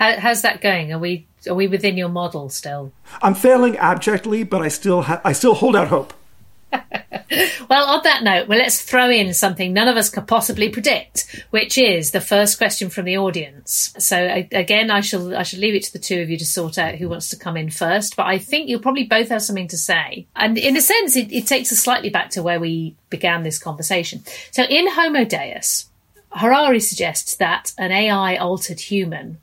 [0.01, 0.95] How, how's that going?
[0.95, 2.91] Are we are we within your model still?
[3.21, 6.15] I'm failing abjectly, but I still ha- I still hold out hope.
[6.73, 11.45] well, on that note, well, let's throw in something none of us could possibly predict,
[11.51, 13.93] which is the first question from the audience.
[13.99, 16.79] So again, I shall I shall leave it to the two of you to sort
[16.79, 18.17] out who wants to come in first.
[18.17, 21.31] But I think you'll probably both have something to say, and in a sense, it,
[21.31, 24.23] it takes us slightly back to where we began this conversation.
[24.51, 25.91] So in Homo Deus,
[26.33, 29.41] Harari suggests that an AI altered human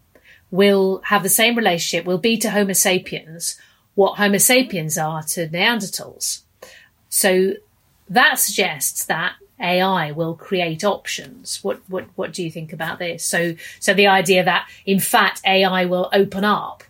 [0.52, 3.60] will have the same relationship, will be to Homo sapiens
[3.98, 6.42] what Homo sapiens are to Neanderthals.
[7.10, 7.54] So
[8.08, 11.64] that suggests that AI will create options.
[11.64, 13.26] What what what do you think about this?
[13.26, 16.84] So so the idea that in fact AI will open up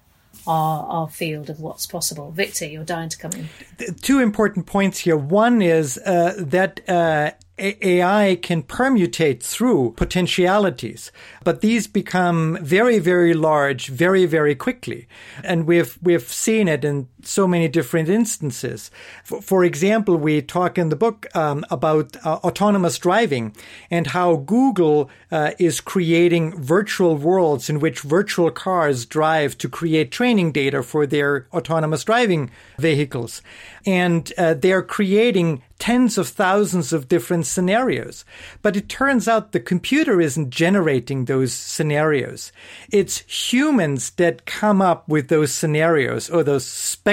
[0.45, 2.31] our, our field of what's possible.
[2.31, 3.95] Viktor, you're dying to come in.
[4.01, 5.15] Two important points here.
[5.15, 11.11] One is uh, that uh, AI can permutate through potentialities,
[11.43, 15.07] but these become very, very large very, very quickly.
[15.43, 18.91] And we've, we've seen it in so many different instances.
[19.23, 23.55] For, for example, we talk in the book um, about uh, autonomous driving
[23.91, 30.11] and how Google uh, is creating virtual worlds in which virtual cars drive to create
[30.11, 32.49] training data for their autonomous driving
[32.79, 33.41] vehicles.
[33.85, 38.25] And uh, they're creating tens of thousands of different scenarios.
[38.61, 42.51] But it turns out the computer isn't generating those scenarios.
[42.91, 46.65] It's humans that come up with those scenarios or those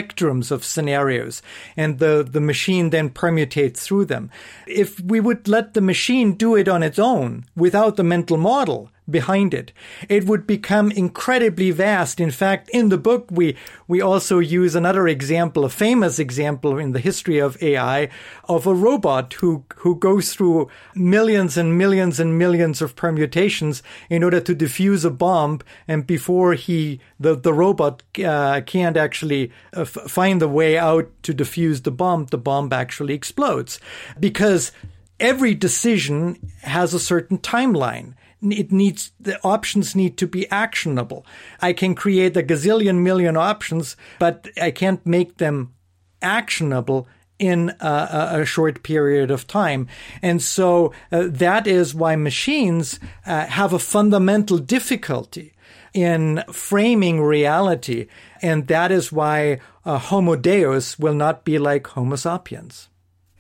[0.05, 1.43] spectrums of scenarios
[1.77, 4.31] and the, the machine then permutates through them.
[4.67, 8.91] If we would let the machine do it on its own without the mental model,
[9.09, 9.73] behind it.
[10.09, 12.21] It would become incredibly vast.
[12.21, 16.93] In fact, in the book, we, we also use another example, a famous example in
[16.93, 18.09] the history of AI
[18.49, 24.23] of a robot who, who goes through millions and millions and millions of permutations in
[24.23, 25.61] order to defuse a bomb.
[25.87, 31.11] And before he, the, the robot uh, can't actually uh, f- find the way out
[31.25, 33.79] to defuse the bomb, the bomb actually explodes
[34.19, 34.73] because
[35.21, 38.15] every decision has a certain timeline
[38.53, 41.27] it needs the options need to be actionable.
[41.61, 45.75] I can create a gazillion million options, but I can't make them
[46.23, 47.07] actionable
[47.39, 49.89] in a, a, short period of time.
[50.23, 55.53] And so uh, that is why machines uh, have a fundamental difficulty
[55.93, 58.07] in framing reality.
[58.41, 62.89] And that is why uh, Homo Deus will not be like Homo sapiens.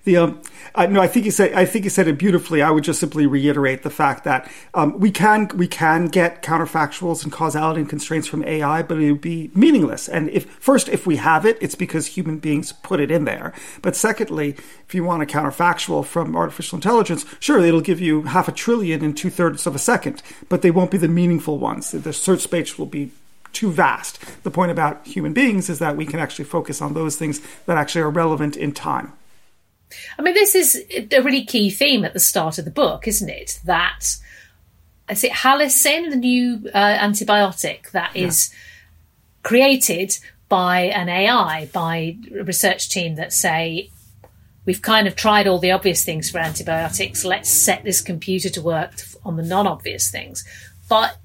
[0.04, 0.42] The um,
[0.74, 2.60] I, no, I think you said I think you said it beautifully.
[2.60, 7.24] I would just simply reiterate the fact that um, we can we can get counterfactuals
[7.24, 10.08] and causality and constraints from AI, but it would be meaningless.
[10.08, 13.54] And if first, if we have it, it's because human beings put it in there.
[13.80, 18.46] But secondly, if you want a counterfactual from artificial intelligence, sure, it'll give you half
[18.46, 21.92] a trillion in two thirds of a second, but they won't be the meaningful ones.
[21.92, 23.10] The search space will be
[23.54, 24.20] too vast.
[24.42, 27.78] The point about human beings is that we can actually focus on those things that
[27.78, 29.14] actually are relevant in time.
[30.18, 30.82] I mean, this is
[31.12, 33.60] a really key theme at the start of the book, isn't it?
[33.64, 34.16] That
[35.08, 38.58] is it halicin, the new uh, antibiotic that is yeah.
[39.42, 40.18] created
[40.48, 43.90] by an AI, by a research team that say
[44.64, 47.24] we've kind of tried all the obvious things for antibiotics.
[47.24, 48.92] Let's set this computer to work
[49.24, 50.44] on the non-obvious things.
[50.88, 51.18] But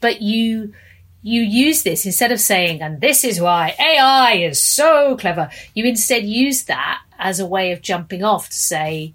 [0.00, 0.74] but you
[1.22, 5.48] you use this instead of saying, and this is why AI is so clever.
[5.72, 9.14] You instead use that as a way of jumping off to say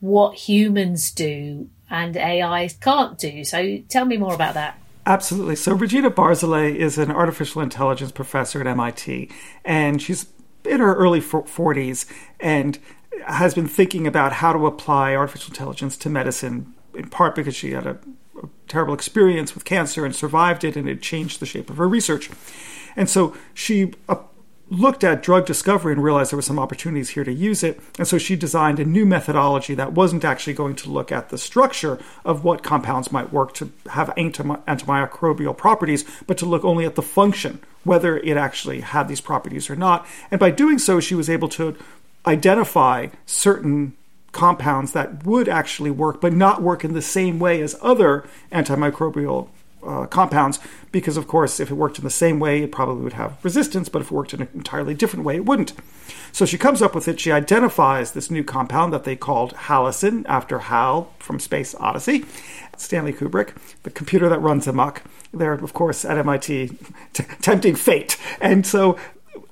[0.00, 3.44] what humans do and AI can't do.
[3.44, 4.78] So tell me more about that.
[5.06, 5.56] Absolutely.
[5.56, 9.30] So Regina Barzilay is an artificial intelligence professor at MIT,
[9.64, 10.26] and she's
[10.64, 12.04] in her early 40s
[12.40, 12.78] and
[13.26, 17.72] has been thinking about how to apply artificial intelligence to medicine, in part because she
[17.72, 17.98] had a,
[18.68, 22.30] terrible experience with cancer and survived it, and it changed the shape of her research.
[22.94, 23.94] And so she
[24.70, 27.80] looked at drug discovery and realized there were some opportunities here to use it.
[27.98, 31.38] And so she designed a new methodology that wasn't actually going to look at the
[31.38, 36.94] structure of what compounds might work to have antimicrobial properties, but to look only at
[36.96, 40.06] the function, whether it actually had these properties or not.
[40.30, 41.76] And by doing so, she was able to
[42.26, 43.94] identify certain
[44.32, 49.48] compounds that would actually work, but not work in the same way as other antimicrobial
[49.86, 50.58] uh, compounds
[50.92, 53.88] because, of course, if it worked in the same way, it probably would have resistance,
[53.88, 55.72] but if it worked in an entirely different way, it wouldn't.
[56.32, 57.20] So she comes up with it.
[57.20, 62.24] She identifies this new compound that they called halicin after Hal from Space Odyssey,
[62.76, 65.02] Stanley Kubrick, the computer that runs amok.
[65.32, 66.68] There, of course, at MIT,
[67.12, 68.16] t- tempting fate.
[68.40, 68.98] And so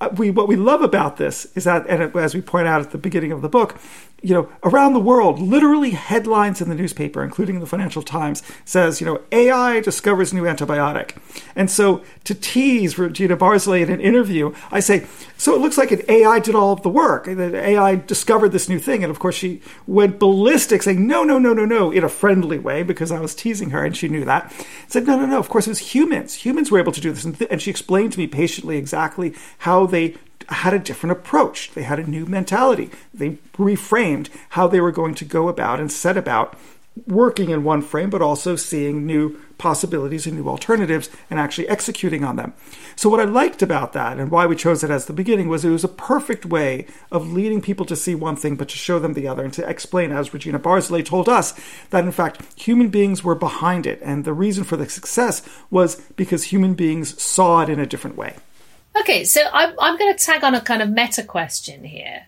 [0.00, 2.90] uh, we what we love about this is that, and as we point out at
[2.90, 3.76] the beginning of the book,
[4.22, 9.00] you know, around the world, literally headlines in the newspaper, including the Financial Times, says,
[9.00, 11.16] you know, AI discovers new antibiotic.
[11.54, 15.06] And so to tease Regina Barzilay in an interview, I say,
[15.36, 17.26] so it looks like an AI did all of the work.
[17.26, 19.04] That AI discovered this new thing.
[19.04, 22.58] And of course, she went ballistic, saying, no, no, no, no, no, in a friendly
[22.58, 24.52] way, because I was teasing her and she knew that.
[24.88, 26.34] Said, no, no, no, of course it was humans.
[26.34, 27.24] Humans were able to do this.
[27.24, 30.16] And, th- and she explained to me patiently exactly how they
[30.48, 31.72] had a different approach.
[31.72, 32.90] They had a new mentality.
[33.12, 36.56] They reframed how they were going to go about and set about
[37.06, 42.24] working in one frame, but also seeing new possibilities and new alternatives and actually executing
[42.24, 42.52] on them.
[42.94, 45.64] So, what I liked about that and why we chose it as the beginning was
[45.64, 48.98] it was a perfect way of leading people to see one thing, but to show
[48.98, 51.54] them the other and to explain, as Regina Barzilay told us,
[51.90, 54.00] that in fact human beings were behind it.
[54.02, 58.16] And the reason for the success was because human beings saw it in a different
[58.16, 58.36] way.
[59.00, 62.26] Okay, so I'm, I'm going to tag on a kind of meta question here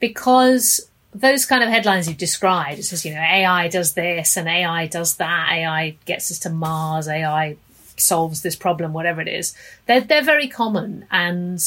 [0.00, 4.48] because those kind of headlines you've described, it says, you know, AI does this and
[4.48, 7.56] AI does that, AI gets us to Mars, AI
[7.96, 9.54] solves this problem, whatever it is.
[9.86, 11.62] They're they're very common and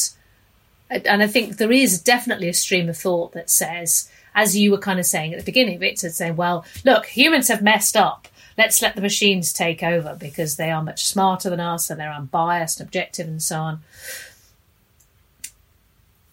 [0.88, 4.78] and I think there is definitely a stream of thought that says, as you were
[4.78, 8.26] kind of saying at the beginning, Viktor, saying, well, look, humans have messed up.
[8.58, 12.12] Let's let the machines take over because they are much smarter than us and they're
[12.12, 13.80] unbiased, objective, and so on.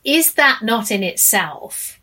[0.07, 1.99] Is that not in itself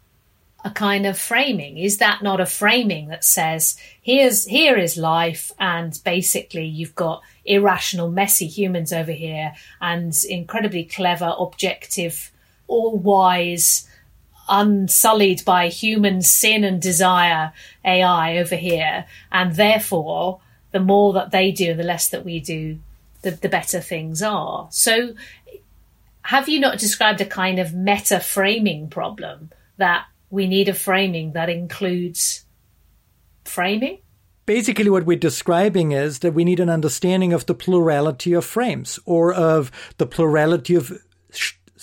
[0.63, 1.79] a kind of framing?
[1.79, 7.23] Is that not a framing that says here's here is life and basically you've got
[7.47, 12.31] irrational, messy humans over here and incredibly clever, objective,
[12.67, 13.89] all wise,
[14.51, 17.55] unsullied by human sin and desire
[17.87, 20.41] AI over here, and therefore
[20.73, 22.81] the more that they do, the less that we do,
[23.23, 24.69] the, the better things are.
[24.71, 25.15] So
[26.25, 31.33] have you not described a kind of meta framing problem that we need a framing
[31.33, 32.45] that includes
[33.45, 33.99] framing.
[34.47, 38.99] Basically, what we're describing is that we need an understanding of the plurality of frames
[39.07, 40.93] or of the plurality of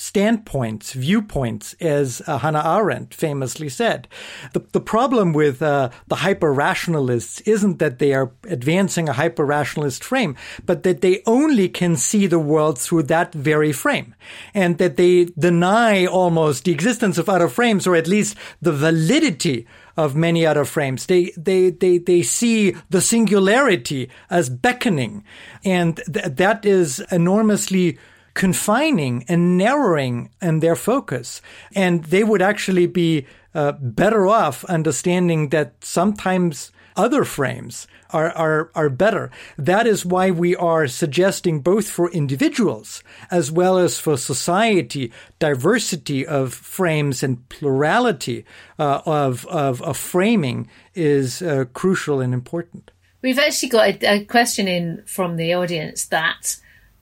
[0.02, 4.08] standpoints, viewpoints, as uh, Hannah Arendt famously said.
[4.54, 9.46] The, the problem with uh, the hyper rationalists isn't that they are advancing a hyper
[9.46, 10.36] rationalist frame,
[10.66, 14.16] but that they only can see the world through that very frame,
[14.56, 19.68] and that they deny almost the existence of other frames, or at least the validity
[19.98, 21.06] of many other frames.
[21.06, 25.24] They, they, they, they see the singularity as beckoning.
[25.64, 28.00] And th- that is enormously
[28.34, 31.42] confining and narrowing in their focus.
[31.76, 38.72] And they would actually be uh, better off understanding that sometimes other frames are, are,
[38.76, 39.32] are better.
[39.58, 46.26] That is why we are suggesting both for individuals as well as for society, diversity
[46.26, 48.46] of frames and plurality
[48.78, 52.92] uh, of, of, of, framing is uh, crucial and important.
[53.22, 56.58] We've actually got a, a question in from the audience that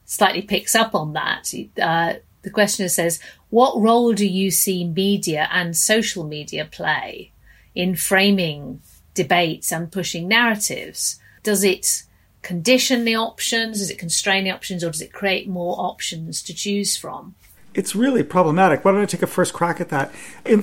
[0.10, 1.54] slightly picks up on that.
[1.80, 3.20] Uh, the questioner says,
[3.52, 7.32] What role do you see media and social media play
[7.76, 8.82] in framing
[9.14, 11.20] debates and pushing narratives?
[11.44, 12.04] Does it
[12.42, 13.78] condition the options?
[13.78, 14.84] Does it constrain the options?
[14.84, 17.36] Or does it create more options to choose from?
[17.74, 18.84] It's really problematic.
[18.84, 20.12] Why don't I take a first crack at that?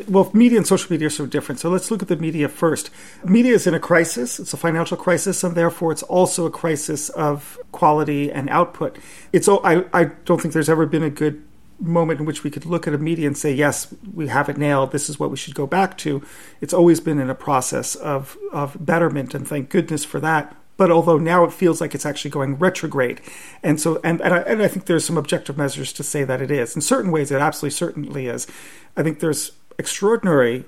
[0.08, 1.60] Well, media and social media are so different.
[1.60, 2.90] So let's look at the media first.
[3.24, 4.40] Media is in a crisis.
[4.40, 8.98] It's a financial crisis, and therefore it's also a crisis of quality and output.
[9.32, 11.42] It's I, I don't think there's ever been a good
[11.78, 14.56] moment in which we could look at a media and say, yes, we have it
[14.56, 14.92] nailed.
[14.92, 16.22] This is what we should go back to.
[16.60, 20.90] It's always been in a process of, of betterment, and thank goodness for that but
[20.90, 23.20] although now it feels like it's actually going retrograde.
[23.62, 26.42] And so, and, and I, and, I, think there's some objective measures to say that
[26.42, 26.74] it is.
[26.74, 28.46] In certain ways, it absolutely certainly is.
[28.96, 30.64] I think there's extraordinary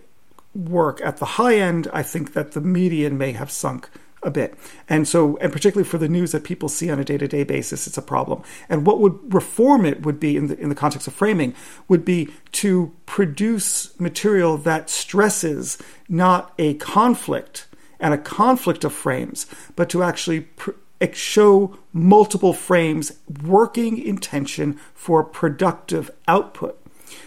[0.54, 1.88] work at the high end.
[1.92, 3.88] I think that the median may have sunk
[4.22, 4.54] a bit.
[4.88, 7.44] And so, and particularly for the news that people see on a day to day
[7.44, 8.42] basis, it's a problem.
[8.68, 11.54] And what would reform it would be, in the, in the context of framing,
[11.86, 15.78] would be to produce material that stresses
[16.08, 17.67] not a conflict
[18.00, 19.46] and a conflict of frames,
[19.76, 20.70] but to actually pr-
[21.12, 26.78] show multiple frames working in tension for productive output.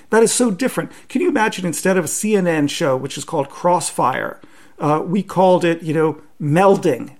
[0.09, 0.91] That is so different.
[1.07, 4.39] Can you imagine instead of a CNN show, which is called Crossfire,
[4.77, 7.15] uh, we called it, you know, melding,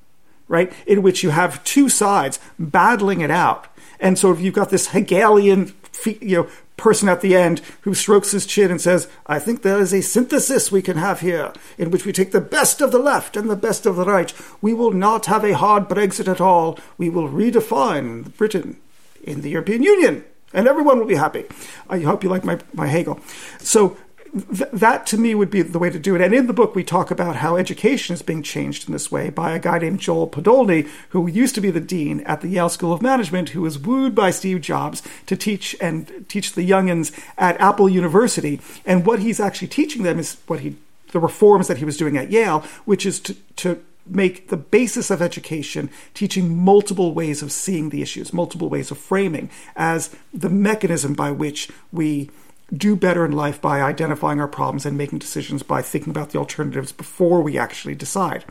[0.47, 0.73] right?
[0.85, 3.67] In which you have two sides battling it out.
[3.99, 5.73] And so if you've got this Hegelian,
[6.05, 6.49] you know,
[6.81, 10.01] person at the end who strokes his chin and says, I think there is a
[10.01, 13.49] synthesis we can have here in which we take the best of the left and
[13.49, 14.33] the best of the right.
[14.61, 16.79] We will not have a hard Brexit at all.
[16.97, 18.77] We will redefine Britain
[19.23, 21.45] in the European Union and everyone will be happy.
[21.87, 23.19] I hope you like my, my Hegel.
[23.59, 23.95] So
[24.33, 26.21] th- that to me would be the way to do it.
[26.21, 29.29] And in the book, we talk about how education is being changed in this way
[29.29, 32.69] by a guy named Joel Podolny, who used to be the dean at the Yale
[32.69, 37.11] School of Management, who was wooed by Steve Jobs to teach and teach the youngins
[37.37, 38.59] at Apple University.
[38.85, 40.75] And what he's actually teaching them is what he
[41.11, 45.11] the reforms that he was doing at Yale, which is to, to make the basis
[45.11, 50.49] of education teaching multiple ways of seeing the issues, multiple ways of framing as the
[50.49, 52.29] mechanism by which we
[52.75, 56.39] do better in life by identifying our problems and making decisions by thinking about the
[56.39, 58.45] alternatives before we actually decide.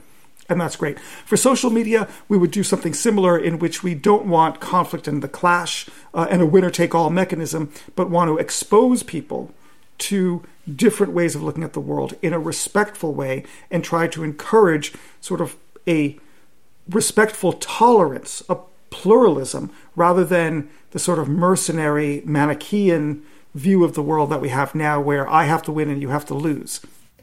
[0.49, 0.99] and that's great.
[0.99, 5.23] For social media, we would do something similar in which we don't want conflict and
[5.23, 9.55] the clash uh, and a winner take all mechanism, but want to expose people
[9.99, 10.43] to
[10.75, 14.93] different ways of looking at the world in a respectful way and try to encourage
[15.21, 15.57] sort of
[15.87, 16.18] a
[16.89, 18.57] respectful tolerance, a
[18.91, 23.23] pluralism, rather than the sort of mercenary Manichaean
[23.55, 26.09] view of the world that we have now where I have to win and you
[26.09, 26.81] have to lose.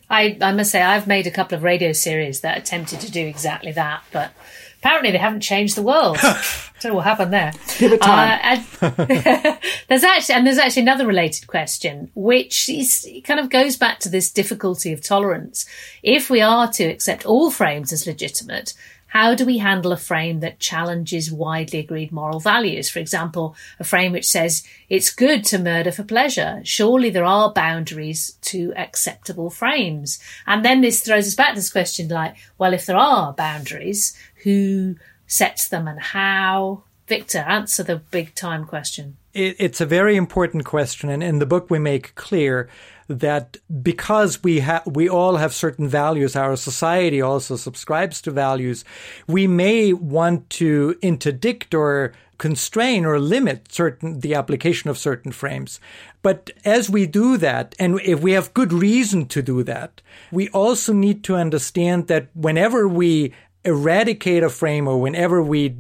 [0.10, 3.26] I, I must say, I've made a couple of radio series that attempted to do
[3.26, 4.32] exactly that, but
[4.80, 6.18] apparently they haven't changed the world.
[6.24, 6.42] I
[6.80, 7.52] don't know what happened there.
[7.78, 8.40] Give it time.
[8.82, 13.76] Uh, and there's actually, and there's actually another related question, which is, kind of goes
[13.76, 15.66] back to this difficulty of tolerance.
[16.04, 18.74] If we are to accept all frames as legitimate,
[19.08, 22.89] how do we handle a frame that challenges widely agreed moral values?
[22.89, 26.62] For example, a frame which says it's good to murder for pleasure.
[26.64, 30.20] Surely there are boundaries to acceptable frames.
[30.45, 34.18] And then this throws us back to this question like, well, if there are boundaries,
[34.43, 34.95] who
[35.26, 36.84] sets them and how?
[37.08, 39.16] Viktor, answer the big time question.
[39.34, 41.10] it's a very important question.
[41.10, 42.70] And in the book, we make clear
[43.08, 48.84] that because we have we all have certain values, our society also subscribes to values,
[49.28, 55.80] we may want to interdict or constrain or limit certain the application of certain frames.
[56.22, 60.01] But as we do that, and if we have good reason to do that,
[60.32, 63.34] we also need to understand that whenever we
[63.64, 65.76] eradicate a frame or whenever we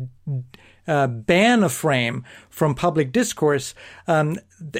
[0.87, 3.73] uh, ban a frame from public discourse,
[4.07, 4.37] um,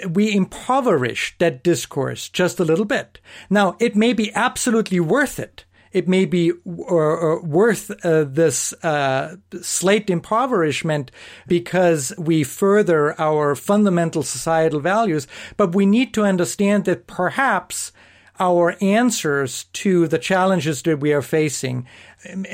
[0.10, 3.20] we impoverish that discourse just a little bit.
[3.50, 5.66] Now, it may be absolutely worth it.
[5.92, 11.12] It may be uh, worth uh, this uh, slight impoverishment
[11.48, 17.92] because we further our fundamental societal values, but we need to understand that perhaps
[18.40, 21.88] our answers to the challenges that we are facing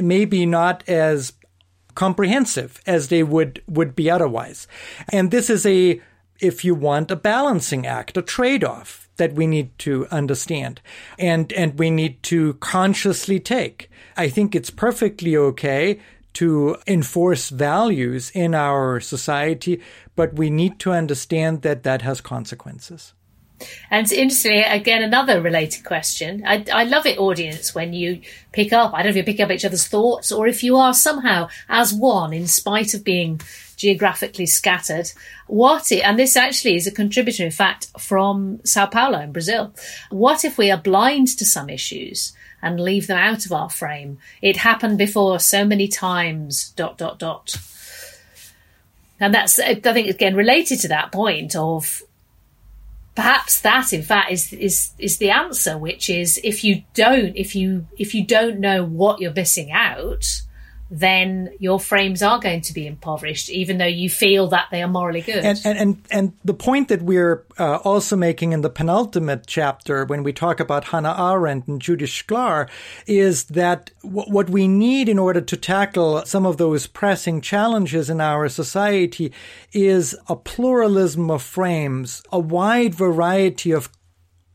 [0.02, 1.34] may be not as
[1.96, 4.68] comprehensive as they would, would be otherwise.
[5.12, 6.02] And this is a,
[6.40, 10.82] if you want, a balancing act, a trade off that we need to understand
[11.20, 13.90] and, and we need to consciously take.
[14.18, 16.00] I think it's perfectly okay
[16.34, 19.82] to enforce values in our society,
[20.16, 23.14] but we need to understand that that has consequences.
[23.90, 26.44] And interestingly, again, another related question.
[26.46, 29.40] I, I love it, audience, when you pick up, I don't know if you pick
[29.40, 33.40] up each other's thoughts or if you are somehow as one, in spite of being
[33.78, 35.12] geographically scattered.
[35.48, 39.74] What, it, and this actually is a contributor, in fact, from Sao Paulo in Brazil.
[40.10, 42.34] What if we are blind to some issues?
[42.64, 44.18] and leave them out of our frame.
[44.42, 47.58] It happened before so many times, dot, dot, dot.
[49.20, 52.02] And that's, I think, again, related to that point of
[53.16, 57.56] perhaps that in fact is is is the answer which is if you don't if
[57.56, 60.42] you if you don't know what you're missing out
[60.96, 64.88] then your frames are going to be impoverished, even though you feel that they are
[64.88, 65.44] morally good.
[65.44, 70.06] And and and, and the point that we're uh, also making in the penultimate chapter,
[70.06, 72.70] when we talk about Hannah Arendt and Judith Shklar,
[73.08, 78.08] is that w- what we need in order to tackle some of those pressing challenges
[78.08, 79.34] in our society
[79.72, 83.90] is a pluralism of frames, a wide variety of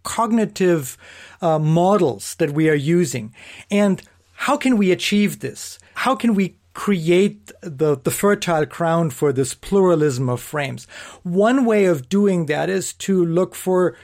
[0.04, 0.96] cognitive
[1.42, 3.34] uh, models that we are using,
[3.72, 4.02] and
[4.42, 5.80] how can we achieve this?
[5.94, 10.86] How can we create the, the fertile ground for this pluralism of frames?
[11.24, 13.96] One way of doing that is to look for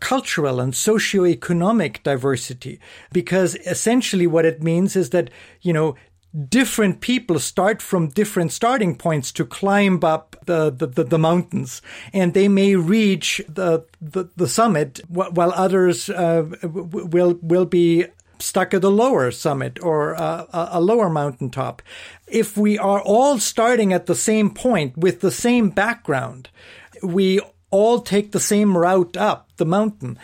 [0.00, 2.80] cultural and socioeconomic diversity,
[3.12, 5.28] because essentially what it means is that,
[5.60, 5.96] you know,
[6.48, 11.82] different people start from different starting points to climb up the, the, the, the mountains
[12.14, 18.06] and they may reach the, the, the summit while others uh, will, will be
[18.42, 21.82] stuck at the lower summit or uh, a lower mountaintop.
[22.26, 26.50] If we are all starting at the same point with the same background,
[27.02, 30.18] we all take the same route up the mountain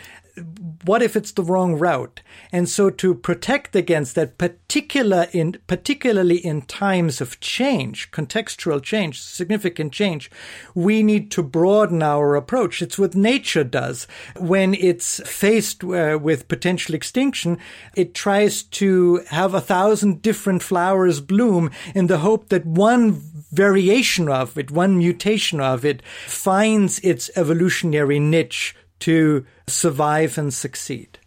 [0.85, 2.21] what if it's the wrong route?
[2.53, 9.21] And so to protect against that, particular in, particularly in times of change, contextual change,
[9.21, 10.31] significant change,
[10.75, 12.83] we need to broaden our approach.
[12.83, 14.07] It's what nature does.
[14.39, 17.59] When it's faced uh, with potential extinction,
[17.95, 23.13] it tries to have a thousand different flowers bloom in the hope that one
[23.53, 31.19] variation of it, one mutation of it finds its evolutionary niche to survive and succeed.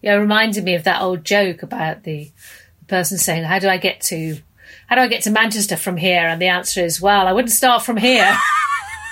[0.00, 2.30] Yeah, it reminded me of that old joke about the
[2.86, 4.38] person saying, "How do I get to,
[4.86, 7.52] how do I get to Manchester from here?" And the answer is, "Well, I wouldn't
[7.52, 8.36] start from here."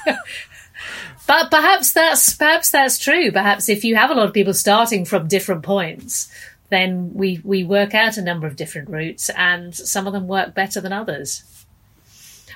[1.27, 3.33] but perhaps that's perhaps that's true.
[3.33, 6.29] Perhaps if you have a lot of people starting from different points,
[6.71, 10.55] then we, we work out a number of different routes and some of them work
[10.55, 11.45] better than others.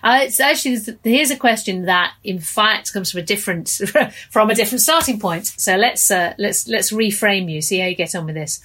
[0.03, 3.69] Uh, it's actually here's a question that in fact comes from a different
[4.31, 5.47] from a different starting point.
[5.47, 7.61] So let's uh, let's let's reframe you.
[7.61, 8.61] See how you get on with this.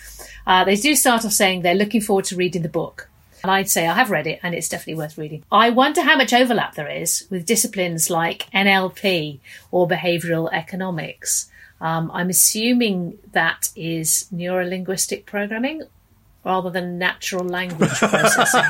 [0.48, 3.10] Uh, they do start off saying they're looking forward to reading the book.
[3.44, 5.44] And I'd say I have read it and it's definitely worth reading.
[5.52, 11.48] I wonder how much overlap there is with disciplines like NLP or behavioral economics.
[11.80, 15.84] Um, I'm assuming that is neurolinguistic programming
[16.46, 18.64] rather than natural language processing.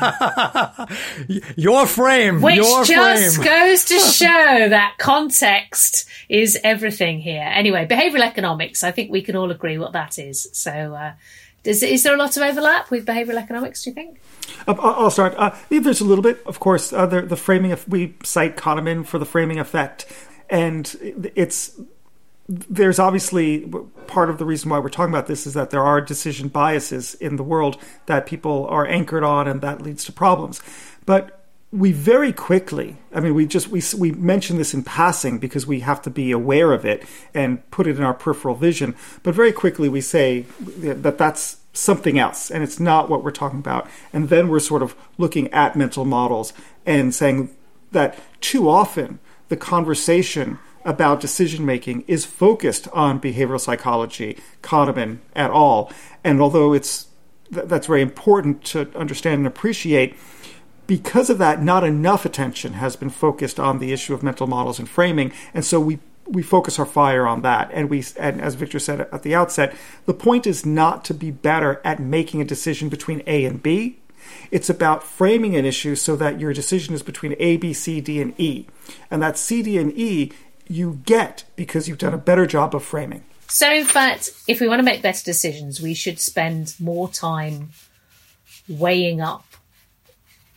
[1.56, 3.44] your frame, which your just frame.
[3.44, 7.48] goes to show that context is everything here.
[7.52, 8.82] Anyway, behavioral economics.
[8.82, 10.48] I think we can all agree what that is.
[10.52, 11.12] So, uh,
[11.64, 13.84] is, is there a lot of overlap with behavioral economics?
[13.84, 14.20] Do you think?
[14.66, 15.34] Uh, I'll start.
[15.36, 16.92] Uh, there's a little bit, of course.
[16.92, 20.06] Uh, the, the framing of we cite Kahneman for the framing effect,
[20.48, 20.96] and
[21.34, 21.78] it's
[22.48, 23.70] there's obviously
[24.06, 27.14] part of the reason why we're talking about this is that there are decision biases
[27.14, 27.76] in the world
[28.06, 30.62] that people are anchored on, and that leads to problems.
[31.04, 35.66] But we very quickly, I mean, we just we we mention this in passing because
[35.66, 38.94] we have to be aware of it and put it in our peripheral vision.
[39.24, 40.46] But very quickly, we say
[40.78, 43.88] that that's something else and it's not what we're talking about.
[44.12, 46.52] And then we're sort of looking at mental models
[46.86, 47.54] and saying
[47.92, 49.18] that too often
[49.48, 55.92] the conversation about decision making is focused on behavioral psychology, Kahneman at all.
[56.24, 57.08] And although it's
[57.50, 60.16] that's very important to understand and appreciate,
[60.86, 64.78] because of that, not enough attention has been focused on the issue of mental models
[64.78, 67.70] and framing, and so we we focus our fire on that.
[67.72, 69.74] And we, and as Viktor said at the outset,
[70.06, 73.98] the point is not to be better at making a decision between A and B.
[74.50, 78.20] It's about framing an issue so that your decision is between A, B, C, D,
[78.20, 78.66] and E.
[79.08, 80.32] And that C, D, and E
[80.68, 83.24] you get because you've done a better job of framing.
[83.48, 87.70] So, in fact, if we want to make better decisions, we should spend more time
[88.68, 89.46] weighing up,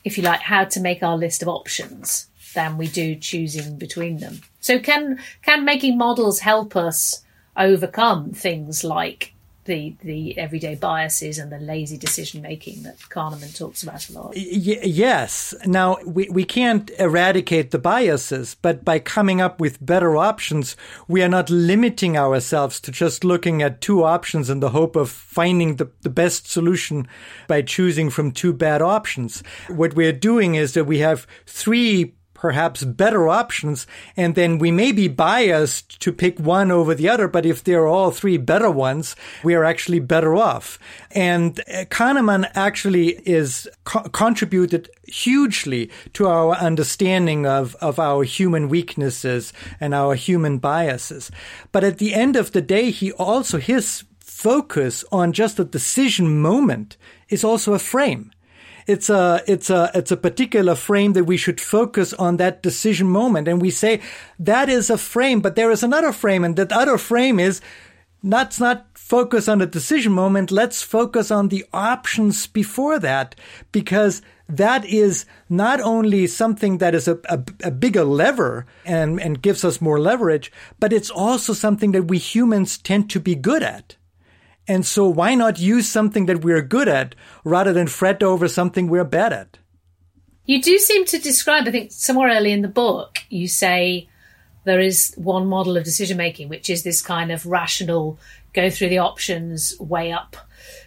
[0.03, 4.18] if you like, how to make our list of options than we do choosing between
[4.18, 4.41] them.
[4.60, 7.24] So can can making models help us
[7.55, 9.34] overcome things like
[9.70, 14.34] the the everyday biases and the lazy decision making that Kahneman talks about a lot.
[14.36, 15.53] Y- yes.
[15.65, 20.76] Now we we can't eradicate the biases, but by coming up with better options,
[21.07, 25.09] we are not limiting ourselves to just looking at two options in the hope of
[25.09, 27.07] finding the, the best solution
[27.47, 29.43] by choosing from two bad options.
[29.67, 33.85] What we're doing is that we have three perhaps better options,
[34.15, 37.81] and then we may be biased to pick one over the other, but if there
[37.81, 39.13] are all three better ones,
[39.43, 40.79] we are actually better off.
[41.11, 48.69] And uh, Kahneman actually is co- contributed hugely to our understanding of, of our human
[48.69, 51.29] weaknesses and our human biases.
[51.73, 56.39] But at the end of the day, he also, his focus on just a decision
[56.39, 56.95] moment
[57.27, 58.31] is also a frame
[58.89, 63.07] it's a it's a it's a particular frame that we should focus on that decision
[63.07, 63.47] moment.
[63.47, 64.01] And we say
[64.39, 66.43] that is a frame but there is another frame.
[66.43, 67.61] And that other frame is
[68.23, 70.51] let's not focus on the decision moment.
[70.51, 73.35] Let's focus on the options before that.
[73.71, 79.43] Because that is not only something that is a, a, a, bigger lever and, and
[79.43, 83.61] gives us more leverage, but it's also something that we humans tend to be good
[83.61, 83.95] at.
[84.70, 88.88] And so why not use something that we're good at rather than fret over something
[88.88, 89.57] we're bad at?
[90.45, 94.07] You do seem to describe, I think somewhere early in the book, you say
[94.65, 98.20] there is one model of decision making, which is this kind of rational,
[98.53, 100.38] go through the options, weigh up,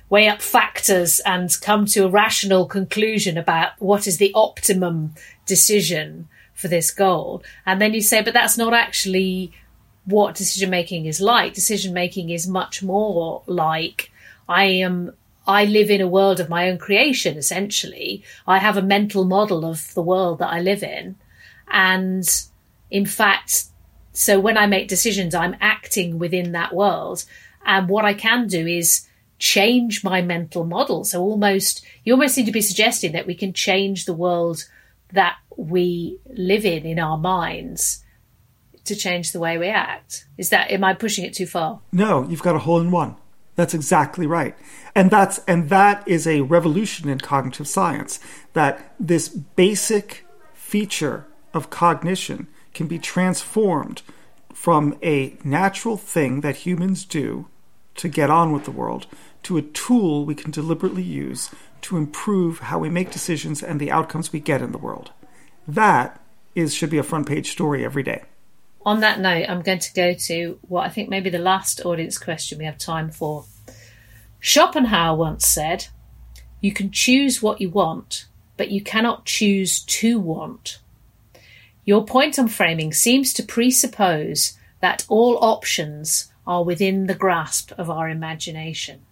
[0.09, 5.12] weigh up factors and come to a rational conclusion about what is the optimum
[5.45, 7.43] decision for this goal.
[7.66, 9.53] And then you say, but that's not actually
[10.05, 11.55] what decision making is like.
[11.55, 14.11] Decision making is much more like
[14.48, 15.12] I am
[15.46, 18.22] I live in a world of my own creation, essentially.
[18.46, 21.16] I have a mental model of the world that I live in.
[21.68, 22.28] And
[22.90, 23.64] in fact,
[24.12, 27.24] so when I make decisions, I'm acting within that world.
[27.64, 29.09] And what I can do is
[29.40, 31.03] change my mental model.
[31.03, 34.64] So almost, you almost seem to be suggesting that we can change the world
[35.12, 38.01] that we live in in our minds
[38.85, 40.26] to change the way we act.
[40.39, 41.80] Is that am I pushing it too far?
[41.93, 43.16] No, you've got a hole in one.
[43.55, 44.57] That's exactly right.
[44.95, 48.18] And that's and that is a revolution in cognitive science
[48.55, 54.03] that this basic feature of cognition can be transformed
[54.55, 57.47] from a natural thing that humans do
[57.97, 59.07] to get on with the world
[59.43, 61.51] to a tool we can deliberately use
[61.83, 65.11] to improve how we make decisions and the outcomes we get in the world.
[65.66, 66.20] That
[66.55, 68.22] is should be a front page story every day
[68.85, 72.18] on that note, I'm going to go to what I think maybe the last audience
[72.18, 73.45] question we have time for
[74.41, 75.87] Schopenhauer once said,
[76.61, 78.26] You can choose what you want,
[78.57, 80.80] but you cannot choose to want.
[81.85, 87.89] Your point on framing seems to presuppose that all options are within the grasp of
[87.89, 89.03] our imagination.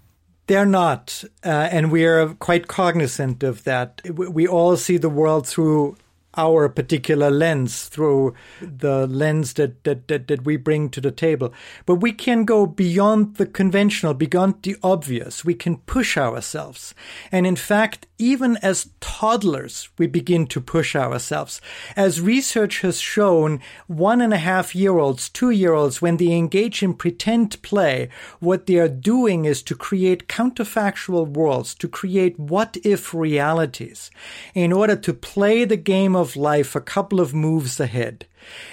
[0.47, 4.03] They're not, uh, and we are quite cognizant of that.
[4.11, 5.97] We all see the world through
[6.37, 11.53] our particular lens through the lens that, that, that, that, we bring to the table.
[11.87, 15.45] But we can go beyond the conventional, beyond the obvious.
[15.45, 16.95] We can push ourselves.
[17.33, 21.61] And in fact, even as toddlers, we begin to push ourselves.
[21.97, 26.33] As research has shown, one and a half year olds, two year olds, when they
[26.33, 28.09] engage in pretend play,
[28.39, 34.11] what they are doing is to create counterfactual worlds, to create what if realities
[34.55, 38.27] in order to play the game of life a couple of moves ahead.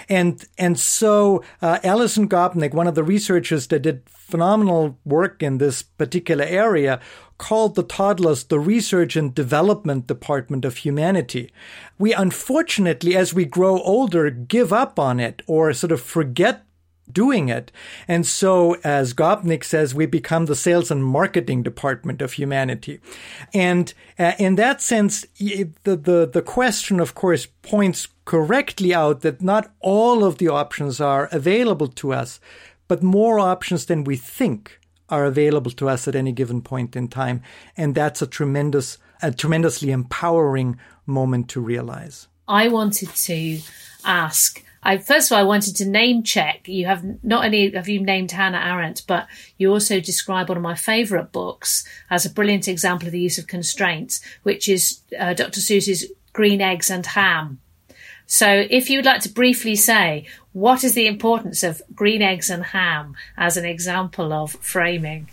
[0.08, 5.58] And and so uh, Alison Gopnik, one of the researchers that did phenomenal work in
[5.58, 7.00] this particular area,
[7.38, 11.52] called the toddlers the research and development department of humanity.
[11.98, 16.67] We unfortunately, as we grow older, give up on it or sort of forget
[17.12, 17.72] doing it.
[18.08, 23.00] And so, as Gopnik says, we become the sales and marketing department of humanity.
[23.54, 29.42] And uh, in that sense, the, the, the question, of course, points correctly out that
[29.42, 32.40] not all of the options are available to us,
[32.88, 34.80] but more options than we think
[35.10, 37.42] are available to us at any given point in time.
[37.78, 42.28] And that's a tremendous, a tremendously empowering moment to realize.
[42.48, 43.60] I wanted to
[44.06, 46.66] ask I first of all I wanted to name check.
[46.66, 49.28] You have not only have you named Hannah Arendt, but
[49.58, 53.38] you also describe one of my favourite books as a brilliant example of the use
[53.38, 55.60] of constraints, which is uh, Dr.
[55.60, 57.60] Seuss's Green Eggs and Ham.
[58.28, 62.50] So, if you would like to briefly say what is the importance of green eggs
[62.50, 65.30] and ham as an example of framing?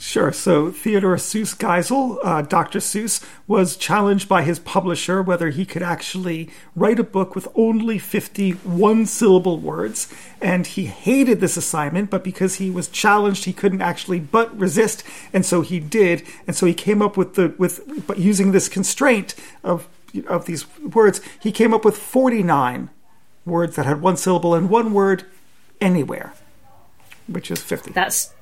[0.00, 0.30] Sure.
[0.32, 2.78] So Theodore Seuss Geisel, uh, Dr.
[2.78, 7.98] Seuss, was challenged by his publisher whether he could actually write a book with only
[7.98, 10.12] 51 syllable words.
[10.40, 15.02] And he hated this assignment, but because he was challenged, he couldn't actually but resist.
[15.32, 16.22] And so he did.
[16.46, 19.34] And so he came up with the, with, but using this constraint
[19.64, 19.88] of,
[20.28, 22.88] of these words, he came up with 49
[23.44, 25.24] words that had one syllable and one word
[25.80, 26.34] anywhere,
[27.26, 27.90] which is 50.
[27.90, 28.32] That's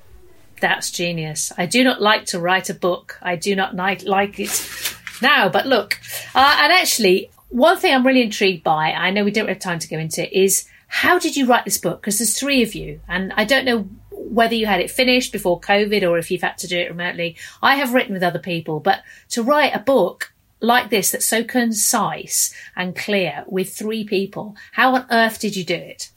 [0.61, 1.53] that's genius.
[1.57, 3.19] I do not like to write a book.
[3.23, 4.05] I do not like,
[4.39, 5.49] it now.
[5.49, 5.99] But look,
[6.35, 9.79] uh, and actually, one thing I'm really intrigued by, I know we don't have time
[9.79, 12.01] to go into, is how did you write this book?
[12.01, 15.61] Because there's three of you, and I don't know whether you had it finished before
[15.61, 17.37] COVID or if you've had to do it remotely.
[17.63, 21.45] I have written with other people, but to write a book like this that's so
[21.45, 26.11] concise and clear with three people, how on earth did you do it?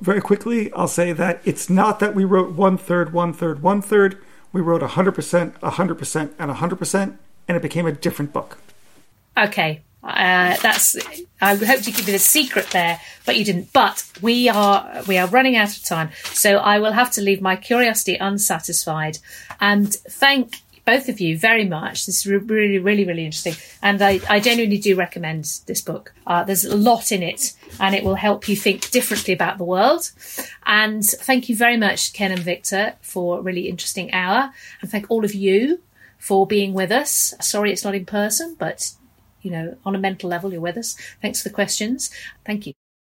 [0.00, 3.82] Very quickly, I'll say that it's not that we wrote one third, one third, one
[3.82, 4.18] third.
[4.52, 7.16] We wrote 100%, 100%, and 100%,
[7.48, 8.58] and it became a different book.
[9.36, 9.82] Okay.
[10.02, 10.96] Uh, that's.
[11.40, 13.72] I hoped you give me the secret there, but you didn't.
[13.72, 17.42] But we are we are running out of time, so I will have to leave
[17.42, 19.18] my curiosity unsatisfied.
[19.60, 22.06] And thank both of you very much.
[22.06, 23.52] This is really, really, really interesting.
[23.82, 26.14] And I, I genuinely do recommend this book.
[26.26, 29.64] Uh, there's a lot in it and it will help you think differently about the
[29.64, 30.10] world.
[30.64, 34.50] And thank you very much, Ken and Viktor, for a really interesting hour.
[34.80, 35.82] And thank all of you
[36.16, 37.34] for being with us.
[37.38, 38.92] Sorry it's not in person, but
[39.42, 40.96] you know, on a mental level, you're with us.
[41.20, 42.10] Thanks for the questions.
[42.46, 42.87] Thank you.